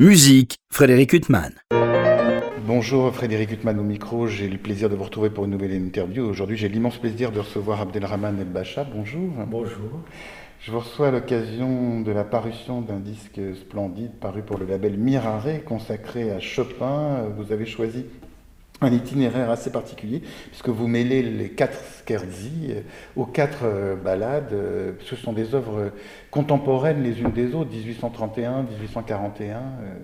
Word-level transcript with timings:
Musique, 0.00 0.58
Frédéric 0.70 1.12
Huttman. 1.12 1.52
Bonjour 2.64 3.12
Frédéric 3.12 3.50
Huttman 3.50 3.80
au 3.80 3.82
micro, 3.82 4.28
j'ai 4.28 4.48
le 4.48 4.56
plaisir 4.56 4.88
de 4.88 4.94
vous 4.94 5.02
retrouver 5.02 5.28
pour 5.28 5.44
une 5.44 5.50
nouvelle 5.50 5.72
interview. 5.74 6.24
Aujourd'hui 6.24 6.56
j'ai 6.56 6.68
l'immense 6.68 6.98
plaisir 6.98 7.32
de 7.32 7.40
recevoir 7.40 7.80
Abdelrahman 7.80 8.38
El 8.38 8.46
Bacha. 8.46 8.84
Bonjour. 8.84 9.28
Bonjour. 9.48 9.98
Je 10.60 10.70
vous 10.70 10.78
reçois 10.78 11.08
à 11.08 11.10
l'occasion 11.10 12.00
de 12.00 12.12
la 12.12 12.22
parution 12.22 12.80
d'un 12.80 13.00
disque 13.00 13.40
splendide 13.56 14.12
paru 14.20 14.42
pour 14.42 14.56
le 14.58 14.66
label 14.66 14.96
Mirare 14.96 15.64
consacré 15.66 16.30
à 16.30 16.38
Chopin. 16.38 17.24
Vous 17.36 17.50
avez 17.50 17.66
choisi 17.66 18.06
un 18.80 18.92
itinéraire 18.92 19.50
assez 19.50 19.70
particulier, 19.70 20.22
puisque 20.50 20.68
vous 20.68 20.86
mêlez 20.86 21.22
les 21.22 21.50
quatre 21.50 21.78
scherzi 22.06 22.68
euh, 22.70 22.80
aux 23.16 23.26
quatre 23.26 23.64
euh, 23.64 23.96
ballades. 23.96 24.52
Euh, 24.52 24.92
ce 25.04 25.16
sont 25.16 25.32
des 25.32 25.54
œuvres 25.54 25.92
contemporaines 26.30 27.02
les 27.02 27.20
unes 27.20 27.32
des 27.32 27.54
autres, 27.54 27.70
1831, 27.70 28.62
1841. 28.62 29.62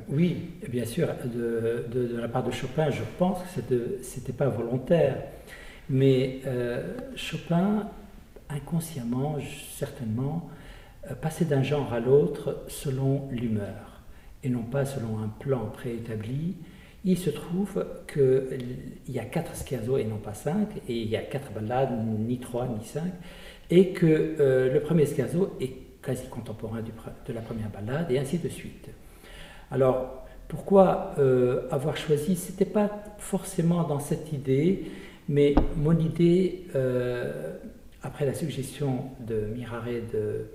Oui, 0.09 0.51
bien 0.69 0.85
sûr, 0.85 1.09
de, 1.25 2.17
la 2.21 2.29
part 2.29 2.43
de 2.43 2.51
Chopin, 2.51 2.91
je 2.91 3.03
pense 3.19 3.39
que 3.43 3.63
ce 4.03 4.19
n'était 4.19 4.33
pas 4.33 4.49
volontaire. 4.49 5.17
Mais 5.91 6.41
Chopin, 7.15 7.91
inconsciemment, 8.49 9.37
certainement, 9.77 10.49
passait 11.21 11.45
d'un 11.45 11.63
genre 11.63 11.93
à 11.93 12.01
l'autre 12.01 12.65
selon 12.69 13.29
l'humeur, 13.31 14.01
et 14.43 14.49
non 14.49 14.63
pas 14.63 14.87
selon 14.87 15.19
un 15.19 15.29
plan 15.29 15.67
préétabli 15.67 16.55
il 17.05 17.19
se 17.19 17.31
trouve 17.31 17.85
qu'il 18.13 19.15
y 19.15 19.19
a 19.19 19.25
quatre 19.25 19.55
scherzo 19.55 19.99
et 19.99 20.05
non 20.05 20.17
pas 20.17 20.35
cinq, 20.35 20.69
et 20.89 20.95
il 20.95 21.09
y 21.09 21.17
a 21.17 21.23
quatre 21.23 21.53
ballades, 21.53 21.91
ni 22.19 22.39
trois 22.39 22.67
ni 22.67 22.85
cinq, 22.85 23.13
et 23.71 23.91
que 23.93 24.07
euh, 24.07 24.73
le 24.73 24.81
premier 24.81 25.05
scherzo 25.05 25.57
est 25.61 25.73
quasi 26.03 26.27
contemporain 26.29 26.81
de 26.83 27.33
la 27.33 27.41
première 27.41 27.71
ballade, 27.71 28.11
et 28.11 28.19
ainsi 28.19 28.39
de 28.39 28.49
suite. 28.49 28.89
Alors, 29.71 30.25
pourquoi 30.49 31.15
euh, 31.19 31.69
avoir 31.71 31.97
choisi 31.97 32.37
Ce 32.37 32.51
n'était 32.51 32.65
pas 32.65 32.91
forcément 33.19 33.85
dans 33.85 34.01
cette 34.01 34.33
idée, 34.33 34.85
mais 35.29 35.55
mon 35.77 35.99
idée, 35.99 36.67
euh, 36.75 37.59
après 38.03 38.27
la 38.27 38.35
suggestion 38.35 39.11
de 39.21 39.47
Mirare 39.55 39.85
de 40.13 40.47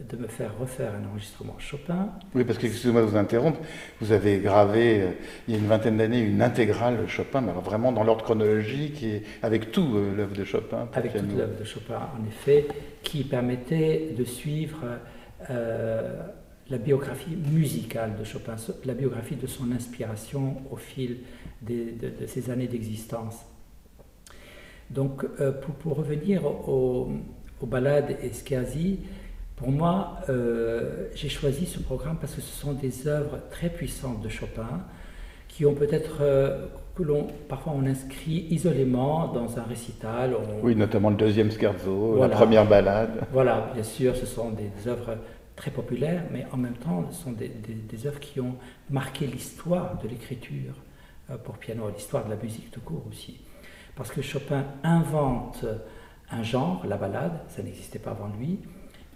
de 0.00 0.16
me 0.16 0.26
faire 0.26 0.56
refaire 0.58 0.92
un 0.94 1.08
enregistrement 1.08 1.58
Chopin. 1.58 2.10
Oui, 2.34 2.44
parce 2.44 2.58
que, 2.58 2.66
excusez-moi 2.66 3.02
de 3.02 3.06
vous 3.06 3.16
interrompre, 3.16 3.60
vous 4.00 4.12
avez 4.12 4.38
gravé, 4.38 5.00
euh, 5.00 5.10
il 5.48 5.54
y 5.54 5.56
a 5.56 5.60
une 5.60 5.66
vingtaine 5.66 5.96
d'années, 5.96 6.20
une 6.20 6.42
intégrale 6.42 7.08
Chopin, 7.08 7.40
mais 7.40 7.52
vraiment 7.52 7.92
dans 7.92 8.04
l'ordre 8.04 8.24
chronologique, 8.24 9.02
et 9.02 9.22
avec 9.42 9.72
tout 9.72 9.94
euh, 9.94 10.14
l'œuvre 10.14 10.34
de 10.34 10.44
Chopin. 10.44 10.88
Avec 10.92 11.14
toute 11.14 11.36
l'œuvre 11.36 11.58
de 11.58 11.64
Chopin, 11.64 12.10
en 12.18 12.26
effet, 12.26 12.66
qui 13.02 13.24
permettait 13.24 14.14
de 14.16 14.24
suivre 14.24 14.84
euh, 15.50 16.22
la 16.68 16.78
biographie 16.78 17.36
musicale 17.36 18.16
de 18.18 18.24
Chopin, 18.24 18.56
la 18.84 18.94
biographie 18.94 19.36
de 19.36 19.46
son 19.46 19.72
inspiration 19.72 20.56
au 20.70 20.76
fil 20.76 21.18
de, 21.62 22.26
ses 22.26 22.50
années 22.50 22.68
d'existence. 22.68 23.46
Donc, 24.90 25.24
pour, 25.62 25.74
pour, 25.76 25.96
revenir 25.96 26.44
aux, 26.44 27.10
aux 27.60 27.66
ballades 27.66 28.16
et 28.22 28.30
scherzi, 28.32 28.98
pour 29.56 29.70
moi, 29.70 30.18
euh, 30.28 31.08
j'ai 31.14 31.30
choisi 31.30 31.64
ce 31.64 31.78
programme 31.78 32.18
parce 32.20 32.34
que 32.34 32.42
ce 32.42 32.54
sont 32.54 32.74
des 32.74 33.08
œuvres 33.08 33.38
très 33.50 33.70
puissantes 33.70 34.20
de 34.20 34.28
Chopin 34.28 34.82
qui 35.48 35.64
ont 35.64 35.74
peut-être, 35.74 36.18
euh, 36.20 36.66
que 36.94 37.02
l'on, 37.02 37.26
parfois 37.48 37.72
on 37.74 37.86
inscrit 37.86 38.46
isolément 38.50 39.28
dans 39.32 39.58
un 39.58 39.62
récital. 39.62 40.36
oui, 40.62 40.76
notamment 40.76 41.08
le 41.08 41.16
deuxième 41.16 41.50
scherzo, 41.50 42.20
la 42.20 42.28
première 42.28 42.66
ballade. 42.66 43.26
Voilà, 43.32 43.70
bien 43.72 43.82
sûr, 43.82 44.14
ce 44.14 44.26
sont 44.26 44.50
des, 44.50 44.70
œuvres 44.86 45.16
très 45.56 45.70
populaires, 45.70 46.24
mais 46.30 46.46
en 46.52 46.58
même 46.58 46.74
temps, 46.74 47.06
ce 47.10 47.24
sont 47.24 47.32
des, 47.32 47.48
des, 47.48 48.06
œuvres 48.06 48.20
qui 48.20 48.40
ont 48.40 48.56
marqué 48.90 49.26
l'histoire 49.26 49.98
de 50.02 50.08
l'écriture 50.08 50.74
euh, 51.30 51.38
pour 51.38 51.56
piano, 51.56 51.88
l'histoire 51.88 52.26
de 52.26 52.30
la 52.30 52.36
musique 52.36 52.70
tout 52.70 52.82
court 52.82 53.06
aussi. 53.08 53.40
Parce 53.94 54.10
que 54.10 54.20
Chopin 54.20 54.64
invente 54.84 55.64
un 56.30 56.42
genre, 56.42 56.84
la 56.86 56.98
ballade, 56.98 57.40
ça 57.48 57.62
n'existait 57.62 57.98
pas 57.98 58.10
avant 58.10 58.28
lui, 58.38 58.58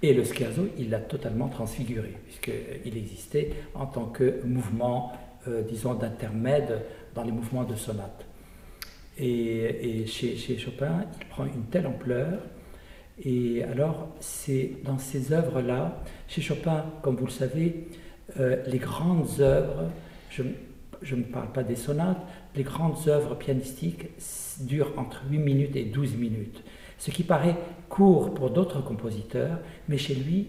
et 0.03 0.15
le 0.15 0.25
scherzo, 0.25 0.69
il 0.79 0.91
l'a 0.91 0.99
totalement 0.99 1.49
transfiguré, 1.49 2.15
puisqu'il 2.25 2.97
existait 2.97 3.51
en 3.75 3.87
tant 3.87 4.07
que 4.07 4.41
mouvement, 4.45 5.13
euh, 5.47 5.63
disons, 5.63 5.95
d'intermède 5.95 6.83
dans 7.15 7.23
les 7.23 7.33
mouvements 7.33 7.65
de 7.65 7.75
sonate. 7.75 8.25
Et, 9.19 10.07
chez, 10.07 10.57
Chopin, 10.57 11.05
il 11.21 11.27
prend 11.27 11.45
une 11.45 11.65
telle 11.71 11.87
ampleur. 11.87 12.41
Et 13.23 13.63
alors, 13.65 14.09
c'est 14.21 14.73
dans 14.85 14.97
ces 14.97 15.33
œuvres-là, 15.33 16.03
chez 16.27 16.41
Chopin, 16.41 16.87
comme 17.03 17.17
vous 17.17 17.27
le 17.27 17.31
savez, 17.31 17.89
euh, 18.39 18.63
les 18.67 18.79
grandes 18.79 19.41
œuvres, 19.41 19.91
je, 20.31 20.43
je 21.03 21.15
ne 21.15 21.25
parle 21.25 21.53
pas 21.53 21.63
des 21.63 21.77
sonates, 21.77 22.21
les 22.57 22.63
grandes 22.63 23.09
œuvres 23.09 23.35
pianistiques 23.35 24.07
durent 24.61 24.95
entre 24.97 25.25
8 25.29 25.39
minutes 25.39 25.77
et 25.77 25.85
12 25.85 26.17
minutes 26.17 26.63
ce 27.01 27.11
qui 27.11 27.25
paraît 27.25 27.57
court 27.89 28.33
pour 28.35 28.51
d'autres 28.51 28.83
compositeurs, 28.83 29.59
mais 29.89 29.97
chez 29.99 30.15
lui, 30.15 30.49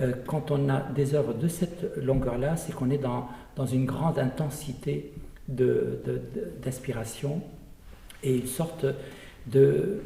euh, 0.00 0.12
quand 0.26 0.50
on 0.50 0.68
a 0.68 0.80
des 0.80 1.14
œuvres 1.14 1.32
de 1.32 1.48
cette 1.48 1.96
longueur-là, 1.96 2.56
c'est 2.56 2.72
qu'on 2.72 2.90
est 2.90 2.98
dans, 2.98 3.28
dans 3.56 3.66
une 3.66 3.86
grande 3.86 4.18
intensité 4.18 5.12
d'inspiration 5.48 7.40
et 8.22 8.36
une 8.36 8.46
sorte 8.46 8.86
de 9.46 10.02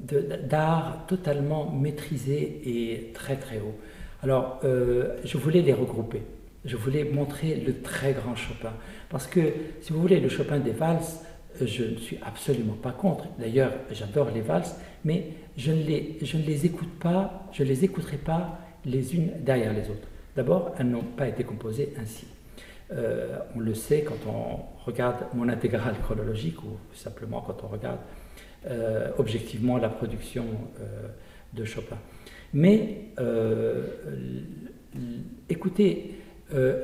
d'art 0.00 1.06
totalement 1.08 1.72
maîtrisé 1.72 2.60
et 2.64 3.12
très 3.12 3.34
très 3.36 3.58
haut. 3.58 3.74
Alors, 4.22 4.60
euh, 4.62 5.16
je 5.24 5.36
voulais 5.36 5.60
les 5.60 5.72
regrouper. 5.72 6.22
Je 6.64 6.76
voulais 6.76 7.02
montrer 7.02 7.56
le 7.56 7.82
très 7.82 8.12
grand 8.12 8.36
Chopin. 8.36 8.72
Parce 9.08 9.26
que, 9.26 9.40
si 9.80 9.92
vous 9.92 10.00
voulez, 10.00 10.20
le 10.20 10.28
Chopin 10.28 10.60
des 10.60 10.70
valses, 10.70 11.24
je 11.66 11.84
ne 11.84 11.96
suis 11.96 12.18
absolument 12.24 12.74
pas 12.74 12.92
contre. 12.92 13.26
D'ailleurs, 13.38 13.72
j'adore 13.92 14.30
les 14.30 14.40
valses, 14.40 14.78
mais 15.04 15.28
je 15.56 15.72
ne, 15.72 15.82
les, 15.82 16.18
je 16.22 16.36
ne 16.36 16.42
les 16.42 16.66
écoute 16.66 16.98
pas, 17.00 17.48
je 17.52 17.64
les 17.64 17.84
écouterai 17.84 18.16
pas 18.16 18.58
les 18.84 19.14
unes 19.14 19.30
derrière 19.40 19.72
les 19.72 19.90
autres. 19.90 20.08
D'abord, 20.36 20.74
elles 20.78 20.88
n'ont 20.88 21.02
pas 21.02 21.28
été 21.28 21.44
composées 21.44 21.92
ainsi. 22.00 22.26
Euh, 22.90 23.38
on 23.54 23.60
le 23.60 23.74
sait 23.74 24.02
quand 24.02 24.26
on 24.26 24.60
regarde 24.86 25.26
mon 25.34 25.48
intégrale 25.48 25.96
chronologique 26.02 26.62
ou 26.62 26.78
simplement 26.94 27.42
quand 27.42 27.62
on 27.64 27.68
regarde 27.68 27.98
euh, 28.66 29.10
objectivement 29.18 29.76
la 29.76 29.90
production 29.90 30.46
euh, 30.80 31.08
de 31.52 31.64
Chopin. 31.64 31.98
Mais 32.54 33.08
écouter 35.50 36.14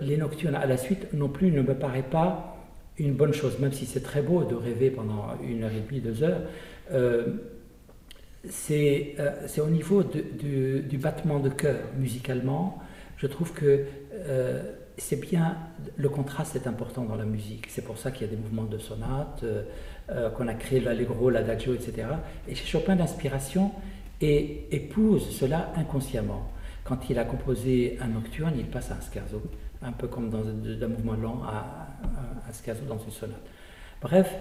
les 0.03 0.19
nocturnes 0.19 0.57
à 0.57 0.67
la 0.67 0.77
suite 0.77 1.15
non 1.15 1.31
plus 1.31 1.51
ne 1.51 1.63
me 1.63 1.75
paraît 1.75 2.03
pas 2.03 2.64
une 2.99 3.15
bonne 3.15 3.35
chose, 3.35 3.59
même 3.59 3.73
si 3.73 3.87
c'est 3.87 4.03
très 4.03 4.23
beau 4.23 4.45
de 4.45 4.55
rêver 4.55 4.91
pendant 4.91 5.27
une 5.43 5.65
heure 5.65 5.73
et 5.73 5.81
demie, 5.81 6.01
deux 6.01 6.23
heures. 6.23 6.43
Euh, 6.93 7.27
euh, 8.71 9.31
c'est 9.47 9.61
au 9.61 9.69
niveau 9.69 10.03
du 10.03 10.99
battement 10.99 11.41
de 11.41 11.49
cœur 11.49 11.81
musicalement. 11.99 12.79
Je 13.17 13.27
trouve 13.27 13.53
que 13.53 13.85
euh, 14.13 14.63
c'est 14.99 15.21
bien, 15.21 15.57
le 15.97 16.09
contraste 16.09 16.55
est 16.55 16.67
important 16.67 17.05
dans 17.05 17.17
la 17.17 17.25
musique. 17.25 17.67
C'est 17.69 17.85
pour 17.85 17.99
ça 17.99 18.11
qu'il 18.11 18.27
y 18.27 18.31
a 18.31 18.33
des 18.33 18.41
mouvements 18.41 18.65
de 18.65 18.79
sonate, 18.79 19.45
qu'on 20.37 20.47
a 20.47 20.55
créé 20.55 20.81
l'allegro, 20.81 21.31
l'adagio, 21.31 21.75
etc. 21.75 22.09
Et 22.47 22.55
Chopin, 22.55 22.95
l'inspiration 22.95 23.73
épouse 24.21 25.31
cela 25.31 25.73
inconsciemment. 25.77 26.51
Quand 26.85 27.11
il 27.11 27.19
a 27.19 27.25
composé 27.25 27.99
un 28.01 28.09
nocturne, 28.09 28.55
il 28.57 28.67
passe 28.67 28.91
à 28.91 28.95
un 28.95 29.01
scherzo, 29.01 29.43
un 29.85 29.93
peu 29.93 30.09
comme 30.09 30.31
dans 30.31 30.41
un 30.41 30.89
mouvement 30.89 31.15
lent 31.15 31.43
à, 31.45 32.53
scherzo 32.53 32.85
dans 32.87 32.99
une 32.99 33.11
sonate. 33.11 33.37
Bref, 34.01 34.35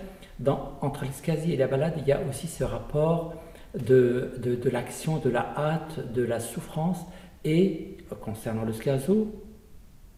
entre 0.81 1.05
le 1.05 1.11
scherzi 1.11 1.53
et 1.53 1.57
la 1.57 1.67
balade, 1.67 1.93
il 1.97 2.07
y 2.07 2.11
a 2.11 2.21
aussi 2.29 2.47
ce 2.47 2.63
rapport 2.63 3.33
de, 3.77 4.33
de, 4.37 4.69
l'action, 4.69 5.17
de 5.17 5.29
la 5.29 5.53
hâte, 5.57 6.13
de 6.13 6.23
la 6.23 6.39
souffrance, 6.39 7.05
et 7.43 7.97
concernant 8.21 8.63
le 8.63 8.73
scherzo, 8.73 9.33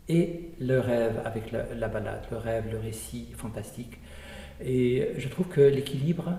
et 0.08 0.52
le 0.59 0.80
rêve 0.80 1.22
avec 1.25 1.52
la, 1.52 1.73
la, 1.73 1.88
balade, 1.88 2.26
le 2.32 2.38
rêve, 2.38 2.66
le 2.72 2.79
récit 2.79 3.29
fantastique. 3.35 3.97
Et 4.64 5.11
je 5.17 5.28
trouve 5.28 5.47
que 5.47 5.61
l'équilibre 5.61 6.34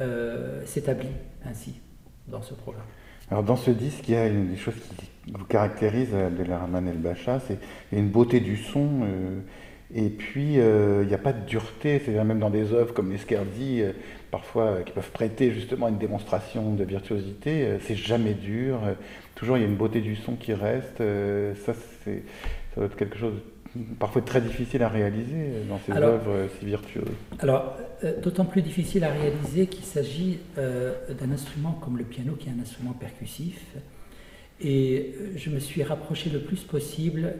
euh, 0.00 0.64
s'établit 0.66 1.08
ainsi 1.44 1.74
dans 2.26 2.42
ce 2.42 2.54
programme. 2.54 2.86
Alors 3.30 3.42
dans 3.42 3.56
ce 3.56 3.70
disque, 3.70 4.08
il 4.08 4.14
y 4.14 4.16
a 4.16 4.26
une 4.26 4.50
des 4.50 4.56
choses 4.56 4.74
qui 4.74 5.06
vous 5.32 5.44
caractérise 5.44 6.10
de 6.10 6.44
la 6.44 6.58
Rahman 6.58 6.88
El 6.88 6.98
Bacha, 6.98 7.40
c'est 7.40 7.58
une 7.92 8.08
beauté 8.08 8.40
du 8.40 8.56
son. 8.56 9.02
Euh, 9.02 9.40
et 9.94 10.10
puis, 10.10 10.60
euh, 10.60 11.02
il 11.02 11.08
n'y 11.08 11.14
a 11.14 11.18
pas 11.18 11.32
de 11.32 11.46
dureté, 11.46 11.98
c'est-à-dire 11.98 12.24
même 12.24 12.38
dans 12.38 12.50
des 12.50 12.74
œuvres 12.74 12.92
comme 12.92 13.10
euh, 13.12 13.92
parfois 14.30 14.64
euh, 14.64 14.82
qui 14.82 14.92
peuvent 14.92 15.10
prêter 15.10 15.50
justement 15.50 15.86
à 15.86 15.88
une 15.88 15.96
démonstration 15.96 16.74
de 16.74 16.84
virtuosité, 16.84 17.78
c'est 17.86 17.96
jamais 17.96 18.34
dur. 18.34 18.80
toujours, 19.34 19.56
il 19.56 19.60
y 19.60 19.64
a 19.64 19.68
une 19.68 19.76
beauté 19.76 20.00
du 20.00 20.16
son 20.16 20.34
qui 20.34 20.52
reste. 20.52 20.98
ça, 20.98 21.72
c'est, 22.04 22.22
ça 22.74 22.76
doit 22.76 22.86
être 22.86 22.96
quelque 22.96 23.16
chose 23.16 23.34
parfois 23.98 24.22
très 24.22 24.40
difficile 24.40 24.82
à 24.82 24.88
réaliser 24.88 25.52
dans 25.68 25.78
ces 25.86 25.92
œuvres 25.92 26.48
si 26.58 26.66
virtuoses. 26.66 27.04
Alors, 27.38 27.76
d'autant 28.22 28.44
plus 28.44 28.62
difficile 28.62 29.04
à 29.04 29.10
réaliser 29.10 29.66
qu'il 29.66 29.84
s'agit 29.84 30.38
d'un 30.56 31.30
instrument 31.32 31.78
comme 31.82 31.96
le 31.96 32.04
piano, 32.04 32.34
qui 32.34 32.48
est 32.48 32.52
un 32.52 32.60
instrument 32.60 32.92
percussif. 32.92 33.58
Et 34.60 35.14
je 35.36 35.50
me 35.50 35.60
suis 35.60 35.82
rapproché 35.82 36.30
le 36.30 36.40
plus 36.40 36.62
possible 36.64 37.34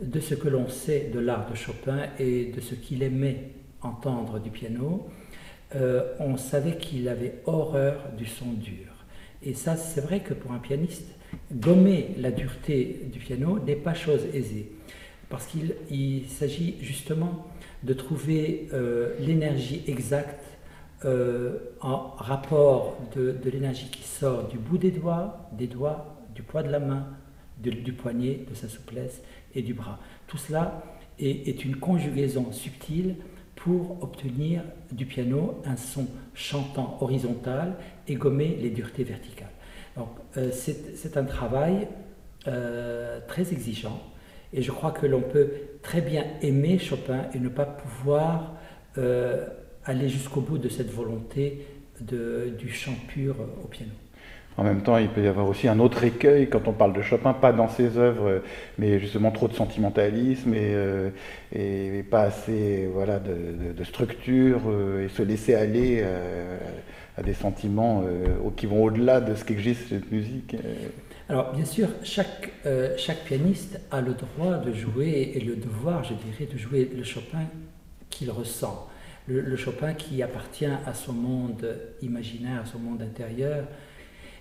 de 0.00 0.20
ce 0.20 0.34
que 0.34 0.48
l'on 0.48 0.68
sait 0.68 1.10
de 1.12 1.20
l'art 1.20 1.48
de 1.50 1.54
Chopin 1.54 2.08
et 2.18 2.46
de 2.46 2.60
ce 2.60 2.74
qu'il 2.74 3.02
aimait 3.02 3.50
entendre 3.82 4.38
du 4.40 4.50
piano, 4.50 5.08
euh, 5.74 6.14
on 6.18 6.36
savait 6.36 6.76
qu'il 6.76 7.08
avait 7.08 7.40
horreur 7.46 8.10
du 8.16 8.26
son 8.26 8.52
dur. 8.52 8.88
Et 9.42 9.54
ça, 9.54 9.76
c'est 9.76 10.00
vrai 10.00 10.20
que 10.20 10.34
pour 10.34 10.52
un 10.52 10.58
pianiste, 10.58 11.08
gommer 11.52 12.14
la 12.18 12.30
dureté 12.30 13.00
du 13.12 13.18
piano 13.18 13.58
n'est 13.58 13.76
pas 13.76 13.94
chose 13.94 14.26
aisée, 14.34 14.70
parce 15.28 15.46
qu'il 15.46 16.28
s'agit 16.28 16.76
justement 16.80 17.46
de 17.82 17.94
trouver 17.94 18.68
euh, 18.72 19.14
l'énergie 19.18 19.82
exacte 19.86 20.44
euh, 21.04 21.58
en 21.80 22.12
rapport 22.16 22.96
de, 23.16 23.36
l'énergie 23.50 23.88
qui 23.90 24.04
sort 24.04 24.46
du 24.48 24.58
bout 24.58 24.78
des 24.78 24.92
doigts, 24.92 25.48
des 25.52 25.66
doigts, 25.66 26.11
du 26.34 26.42
poids 26.42 26.62
de 26.62 26.70
la 26.70 26.80
main, 26.80 27.06
du 27.58 27.92
poignet, 27.92 28.44
de 28.48 28.54
sa 28.54 28.68
souplesse 28.68 29.22
et 29.54 29.62
du 29.62 29.74
bras. 29.74 29.98
Tout 30.26 30.38
cela 30.38 30.82
est, 31.18 31.64
une 31.64 31.76
conjugaison 31.76 32.50
subtile 32.52 33.16
pour 33.54 34.02
obtenir 34.02 34.62
du 34.90 35.06
piano 35.06 35.60
un 35.64 35.76
son 35.76 36.06
chantant 36.34 36.98
horizontal 37.00 37.74
et 38.08 38.14
gommer 38.14 38.56
les 38.60 38.70
duretés 38.70 39.04
verticales. 39.04 39.52
Euh, 40.36 40.50
c'est 40.52 41.16
un 41.16 41.24
travail 41.24 41.86
euh, 42.48 43.20
très 43.28 43.52
exigeant 43.52 44.02
et 44.52 44.62
je 44.62 44.72
crois 44.72 44.90
que 44.90 45.06
l'on 45.06 45.20
peut 45.20 45.50
très 45.82 46.00
bien 46.00 46.24
aimer 46.40 46.78
Chopin 46.78 47.26
et 47.34 47.38
ne 47.38 47.48
pas 47.48 47.66
pouvoir 47.66 48.56
euh, 48.98 49.46
aller 49.84 50.08
jusqu'au 50.08 50.40
bout 50.40 50.58
de 50.58 50.68
cette 50.68 50.90
volonté 50.90 51.66
du 52.00 52.72
chant 52.72 52.96
pur 53.06 53.36
au 53.62 53.68
piano. 53.68 53.92
En 54.58 54.64
même 54.64 54.82
temps, 54.82 54.98
il 54.98 55.08
peut 55.08 55.22
y 55.22 55.28
avoir 55.28 55.48
aussi 55.48 55.66
un 55.66 55.78
autre 55.78 56.04
écueil 56.04 56.48
quand 56.48 56.68
on 56.68 56.72
parle 56.72 56.92
de 56.92 57.00
Chopin, 57.00 57.32
pas 57.32 57.52
dans 57.52 57.68
ses 57.68 57.96
œuvres, 57.96 58.42
mais 58.78 58.98
justement 58.98 59.30
trop 59.30 59.48
de 59.48 59.54
sentimentalisme 59.54 60.52
et, 60.54 60.74
euh, 60.74 62.02
pas 62.10 62.22
assez 62.22 62.88
voilà, 62.92 63.18
de, 63.18 63.84
structure 63.84 64.60
euh, 64.68 65.06
et 65.06 65.08
se 65.08 65.22
laisser 65.22 65.54
aller 65.54 66.00
euh, 66.02 66.58
à 67.16 67.22
des 67.22 67.34
sentiments 67.34 68.04
qui 68.56 68.66
vont 68.66 68.84
au-delà 68.84 69.20
de 69.20 69.34
ce 69.34 69.44
qu'existe 69.44 69.88
cette 69.88 70.10
musique. 70.10 70.56
Alors, 71.28 71.52
bien 71.54 71.64
sûr, 71.64 71.88
chaque 72.04 73.24
pianiste 73.24 73.80
a 73.90 74.00
le 74.00 74.14
droit 74.14 74.58
de 74.58 74.72
jouer 74.72 75.32
et 75.34 75.40
le 75.40 75.56
devoir, 75.56 76.04
je 76.04 76.14
dirais, 76.14 76.50
de 76.50 76.58
jouer 76.58 76.90
le 76.94 77.04
Chopin 77.04 77.44
qu'il 78.10 78.30
ressent. 78.30 78.88
le 79.26 79.56
Chopin 79.56 79.94
qui 79.94 80.22
appartient 80.22 80.64
à 80.64 80.94
son 80.94 81.12
monde 81.12 81.66
imaginaire, 82.02 82.62
à 82.62 82.66
son 82.66 82.78
monde 82.78 83.02
intérieur. 83.02 83.64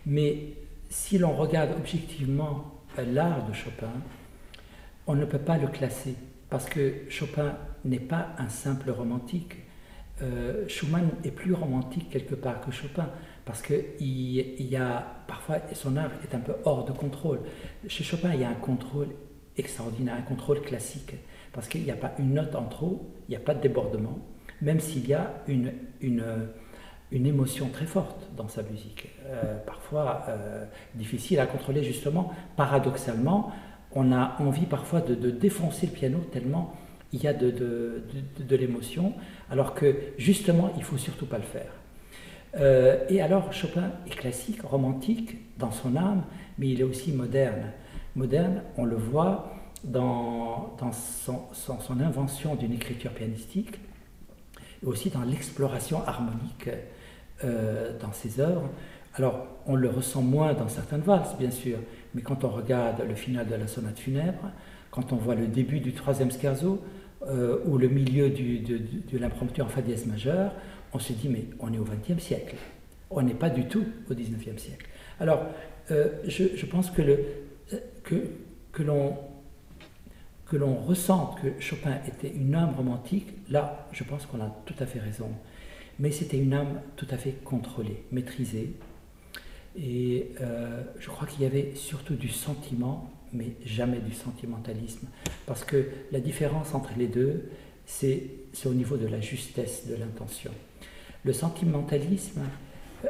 Mais 0.06 0.54
si 0.90 1.18
l'on 1.18 1.34
regarde 1.34 1.72
objectivement 1.78 2.84
l'art 2.98 3.48
de 3.48 3.54
Chopin, 3.54 3.92
on 5.08 5.16
ne 5.16 5.26
peut 5.26 5.40
pas 5.40 5.58
le 5.58 5.68
classer 5.68 6.16
parce 6.50 6.68
que 6.68 7.10
Chopin 7.10 7.58
n'est 7.86 8.00
pas 8.00 8.30
un 8.38 8.50
simple 8.50 8.92
romantique. 8.92 9.56
Euh, 10.22 10.68
Schumann 10.68 11.10
est 11.24 11.32
plus 11.32 11.54
romantique 11.54 12.10
quelque 12.10 12.36
part 12.36 12.62
que 12.62 12.72
Chopin 12.72 13.10
parce 13.46 13.64
il 14.00 14.68
y 14.68 14.76
a 14.76 15.24
parfois 15.28 15.58
son 15.74 15.98
art 15.98 16.12
est 16.24 16.36
un 16.36 16.40
peu 16.40 16.54
hors 16.66 16.86
de 16.86 16.92
contrôle. 16.92 17.40
Chez 17.88 18.04
Chopin, 18.04 18.34
il 18.34 18.42
y 18.42 18.44
a 18.44 18.50
un 18.50 18.56
contrôle 18.56 19.08
extraordinaire, 19.58 20.16
un 20.16 20.22
contrôle 20.22 20.62
classique 20.62 21.14
parce 21.54 21.68
qu'il 21.68 21.84
n'y 21.84 21.92
a 21.92 21.96
pas 21.96 22.14
une 22.20 22.34
note 22.34 22.56
en 22.56 22.66
trop, 22.66 23.12
il 23.28 23.32
n'y 23.32 23.38
a 23.38 23.40
pas 23.40 23.54
de 23.54 23.62
débordement, 23.62 24.20
même 24.62 24.80
s'il 24.80 25.08
y 25.08 25.14
a 25.14 25.44
une, 25.48 25.74
une 26.00 26.24
une 27.12 27.28
émotion 27.28 27.70
très 27.70 27.86
forte 27.86 28.30
dans 28.38 28.48
sa 28.48 28.64
musique, 28.64 29.10
euh, 29.32 29.58
parfois 29.66 30.26
euh, 30.28 30.66
difficile 30.96 31.40
à 31.40 31.46
contrôler 31.46 31.84
justement. 31.84 32.34
Paradoxalement, 32.58 33.52
on 33.94 34.12
a 34.12 34.36
envie 34.40 34.66
parfois 34.66 35.02
de, 35.02 35.32
défoncer 35.32 35.88
le 35.88 35.94
piano 35.94 36.20
tellement 36.32 36.74
il 37.14 37.24
y 37.24 37.28
a 37.28 37.34
de, 37.34 37.52
de, 37.52 38.56
l'émotion, 38.56 39.14
alors 39.50 39.74
que 39.74 39.94
justement, 40.18 40.72
il 40.78 40.84
faut 40.84 40.98
surtout 40.98 41.26
pas 41.26 41.38
le 41.38 41.44
faire. 41.44 41.72
Euh, 42.56 43.04
et 43.10 43.22
alors, 43.22 43.52
Chopin 43.52 43.92
est 44.08 44.16
classique, 44.16 44.62
romantique 44.62 45.38
dans 45.58 45.72
son 45.72 45.98
âme, 45.98 46.24
mais 46.58 46.70
il 46.70 46.80
est 46.80 46.86
aussi 46.86 47.12
moderne. 47.12 47.72
Moderne, 48.16 48.62
on 48.78 48.86
le 48.86 48.96
voit 48.96 49.54
dans, 49.84 50.74
dans 50.80 50.94
son, 50.94 51.48
son 51.54 52.00
invention 52.00 52.56
d'une 52.56 52.72
écriture 52.74 53.12
pianistique, 53.12 53.78
et 54.82 54.86
aussi 54.86 55.10
dans 55.10 55.24
l'exploration 55.24 56.02
harmonique 56.08 56.70
euh, 57.44 57.98
dans 58.00 58.12
ses 58.14 58.40
œuvres. 58.40 58.70
Alors, 59.16 59.48
on 59.66 59.76
le 59.76 59.90
ressent 59.90 60.22
moins 60.22 60.54
dans 60.54 60.70
certaines 60.70 61.02
valses, 61.02 61.36
bien 61.38 61.52
sûr, 61.52 61.78
mais 62.16 62.22
quand 62.22 62.44
on 62.44 62.50
regarde 62.50 63.04
le 63.08 63.16
final 63.16 63.48
de 63.48 63.56
la 63.56 63.68
sonate 63.68 64.00
funèbre, 64.00 64.52
quand 64.90 65.14
on 65.14 65.18
voit 65.18 65.36
le 65.36 65.48
début 65.48 65.80
du 65.80 65.94
troisième 65.94 66.32
scherzo, 66.32 66.82
euh, 67.28 67.60
ou 67.66 67.78
le 67.78 67.88
milieu 67.88 68.30
du, 68.30 68.60
de, 68.60 69.18
l'impromptu 69.18 69.62
en 69.62 69.68
fa 69.68 69.82
dièse 69.82 70.06
majeur, 70.06 70.54
on 70.94 71.00
se 71.00 71.14
dit, 71.14 71.30
mais 71.30 71.46
on 71.60 71.72
est 71.72 71.78
au 71.78 71.86
XXe 71.86 72.22
siècle. 72.22 72.56
On 73.10 73.22
n'est 73.22 73.34
pas 73.34 73.50
du 73.50 73.66
tout 73.66 73.86
au 74.10 74.14
XIXe 74.14 74.62
siècle. 74.62 74.88
Alors, 75.20 75.46
euh, 75.92 76.10
je, 76.26 76.66
pense 76.66 76.90
que, 76.90 77.02
que, 78.04 78.84
l'on 78.84 79.18
que 80.46 80.58
l'on 80.58 80.76
que 80.76 81.62
Chopin 81.62 81.98
était 82.08 82.34
une 82.34 82.56
âme 82.56 82.74
romantique, 82.76 83.28
là, 83.50 83.88
je 83.92 84.04
pense 84.04 84.26
qu'on 84.26 84.42
a 84.42 84.56
tout 84.66 84.76
à 84.80 84.86
fait 84.86 85.00
raison 85.00 85.30
mais 86.02 86.12
c'était 86.12 86.38
une 86.38 86.54
âme 86.54 86.82
tout 86.96 87.08
à 87.12 87.18
fait 87.18 87.36
contrôlée, 87.44 88.04
maîtrisée. 88.12 88.74
Et 89.78 90.32
euh, 90.42 90.84
je 91.00 91.08
crois 91.08 91.28
qu'il 91.28 91.44
y 91.44 91.46
avait 91.46 91.74
surtout 91.76 92.16
du 92.16 92.30
sentiment, 92.30 93.10
mais 93.34 93.56
jamais 93.66 94.00
du 94.00 94.14
sentimentalisme. 94.14 95.08
Parce 95.46 95.64
que 95.64 95.88
la 96.12 96.20
différence 96.20 96.74
entre 96.74 96.92
les 96.98 97.08
deux, 97.08 97.50
c'est 97.86 98.30
au 98.66 98.74
niveau 98.74 98.98
de 98.98 99.08
la 99.08 99.22
justesse 99.22 99.88
de 99.88 99.96
l'intention. 99.96 100.52
Le 101.24 101.34
sentimentalisme, 101.34 102.42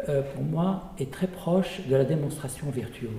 euh, 0.10 0.22
pour 0.22 0.44
moi, 0.44 0.94
est 1.00 1.12
très 1.12 1.28
proche 1.28 1.82
de 1.88 1.96
la 1.96 2.06
démonstration 2.06 2.70
virtuose, 2.70 3.12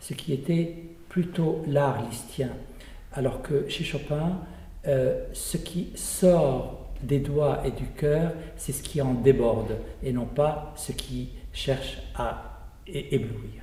ce 0.00 0.14
qui 0.14 0.32
était 0.32 0.76
plutôt 1.08 1.62
l'art 1.68 2.06
listien. 2.08 2.50
Alors 3.12 3.42
que 3.42 3.68
chez 3.68 3.84
Chopin, 3.84 4.40
euh, 4.86 5.24
ce 5.32 5.56
qui 5.56 5.90
sort 5.94 6.90
des 7.02 7.20
doigts 7.20 7.62
et 7.64 7.70
du 7.70 7.86
cœur, 7.96 8.32
c'est 8.56 8.72
ce 8.72 8.82
qui 8.82 9.00
en 9.00 9.14
déborde 9.14 9.76
et 10.02 10.12
non 10.12 10.26
pas 10.26 10.72
ce 10.76 10.92
qui 10.92 11.30
cherche 11.52 11.98
à 12.14 12.53
éblouir. 12.86 13.62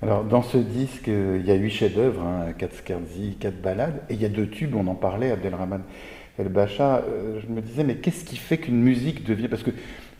Alors, 0.00 0.22
dans 0.24 0.42
ce 0.42 0.58
disque, 0.58 1.08
il 1.08 1.44
y 1.44 1.50
a 1.50 1.54
huit 1.54 1.70
chefs-d'œuvre, 1.70 2.22
hein, 2.22 2.52
quatre 2.56 2.76
scherzi, 2.76 3.36
quatre 3.40 3.60
ballades, 3.60 4.00
et 4.08 4.14
il 4.14 4.22
y 4.22 4.24
a 4.24 4.28
deux 4.28 4.46
tubes, 4.46 4.76
on 4.76 4.86
en 4.86 4.94
parlait, 4.94 5.32
Abdelrahman 5.32 5.82
El 6.38 6.48
Bacha. 6.48 6.98
Euh, 7.08 7.40
je 7.40 7.52
me 7.52 7.60
disais, 7.60 7.82
mais 7.82 7.96
qu'est-ce 7.96 8.24
qui 8.24 8.36
fait 8.36 8.58
qu'une 8.58 8.80
musique 8.80 9.24
devient. 9.24 9.48
Parce 9.48 9.64
que 9.64 9.72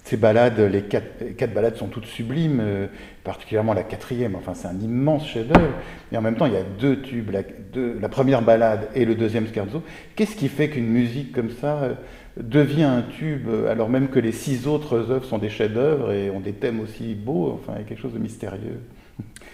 ces 0.03 0.17
ballades, 0.17 0.59
les 0.59 0.83
quatre, 0.83 1.37
quatre 1.37 1.55
ballades 1.55 1.77
sont 1.77 1.87
toutes 1.87 2.07
sublimes, 2.07 2.61
euh, 2.61 2.87
particulièrement 3.23 3.73
la 3.73 3.85
quatrième, 3.85 4.35
enfin, 4.35 4.55
c'est 4.55 4.67
un 4.67 4.81
immense 4.81 5.29
chef-d'œuvre, 5.29 5.75
et 6.11 6.17
en 6.17 6.23
même 6.23 6.35
temps, 6.35 6.47
il 6.47 6.55
y 6.55 6.57
a 6.57 6.63
deux 6.63 7.01
tubes, 7.03 7.31
la, 7.31 8.09
première 8.09 8.43
ballade 8.43 8.89
et 8.97 9.05
le 9.05 9.15
deuxième 9.15 9.47
scherzo. 9.47 9.83
Qu'est-ce 10.17 10.35
qui 10.35 10.49
fait 10.49 10.71
qu'une 10.71 10.89
musique 10.89 11.33
comme 11.33 11.51
ça. 11.51 11.83
Euh, 11.83 11.95
devient 12.41 12.85
un 12.85 13.03
tube, 13.03 13.49
alors 13.69 13.89
même 13.89 14.09
que 14.09 14.19
les 14.19 14.33
six 14.33 14.67
autres 14.67 15.11
œuvres 15.11 15.25
sont 15.25 15.39
des 15.39 15.51
chefs-d'œuvre 15.51 16.13
et 16.13 16.31
ont 16.31 16.41
des 16.41 16.53
thèmes 16.53 16.81
aussi 16.81 17.15
beaux, 17.15 17.53
enfin, 17.53 17.75
il 17.77 17.83
y 17.83 17.85
a 17.85 17.89
quelque 17.89 18.01
chose 18.01 18.15
de 18.15 18.19
mystérieux. 18.19 18.81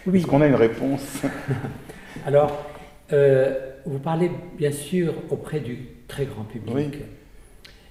Oui. 0.07 0.19
Est-ce 0.19 0.27
qu'on 0.27 0.41
a 0.43 0.47
une 0.47 0.55
réponse? 0.55 1.23
Alors, 2.27 2.71
euh, 3.13 3.55
vous 3.87 3.99
parlez 3.99 4.31
bien 4.57 4.73
sûr 4.73 5.15
auprès 5.31 5.61
du 5.61 5.79
très 6.09 6.27
grand 6.27 6.45
public. 6.45 6.75
Oui. 6.75 6.91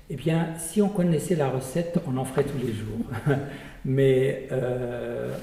Eh 0.09 0.15
bien, 0.15 0.49
si 0.57 0.81
on 0.81 0.89
connaissait 0.89 1.35
la 1.35 1.49
recette, 1.49 1.99
on 2.07 2.17
en 2.17 2.25
ferait 2.25 2.43
tous 2.43 2.57
les 2.57 2.73
jours. 2.73 3.05
Mais 3.85 4.47
euh, 4.51 5.33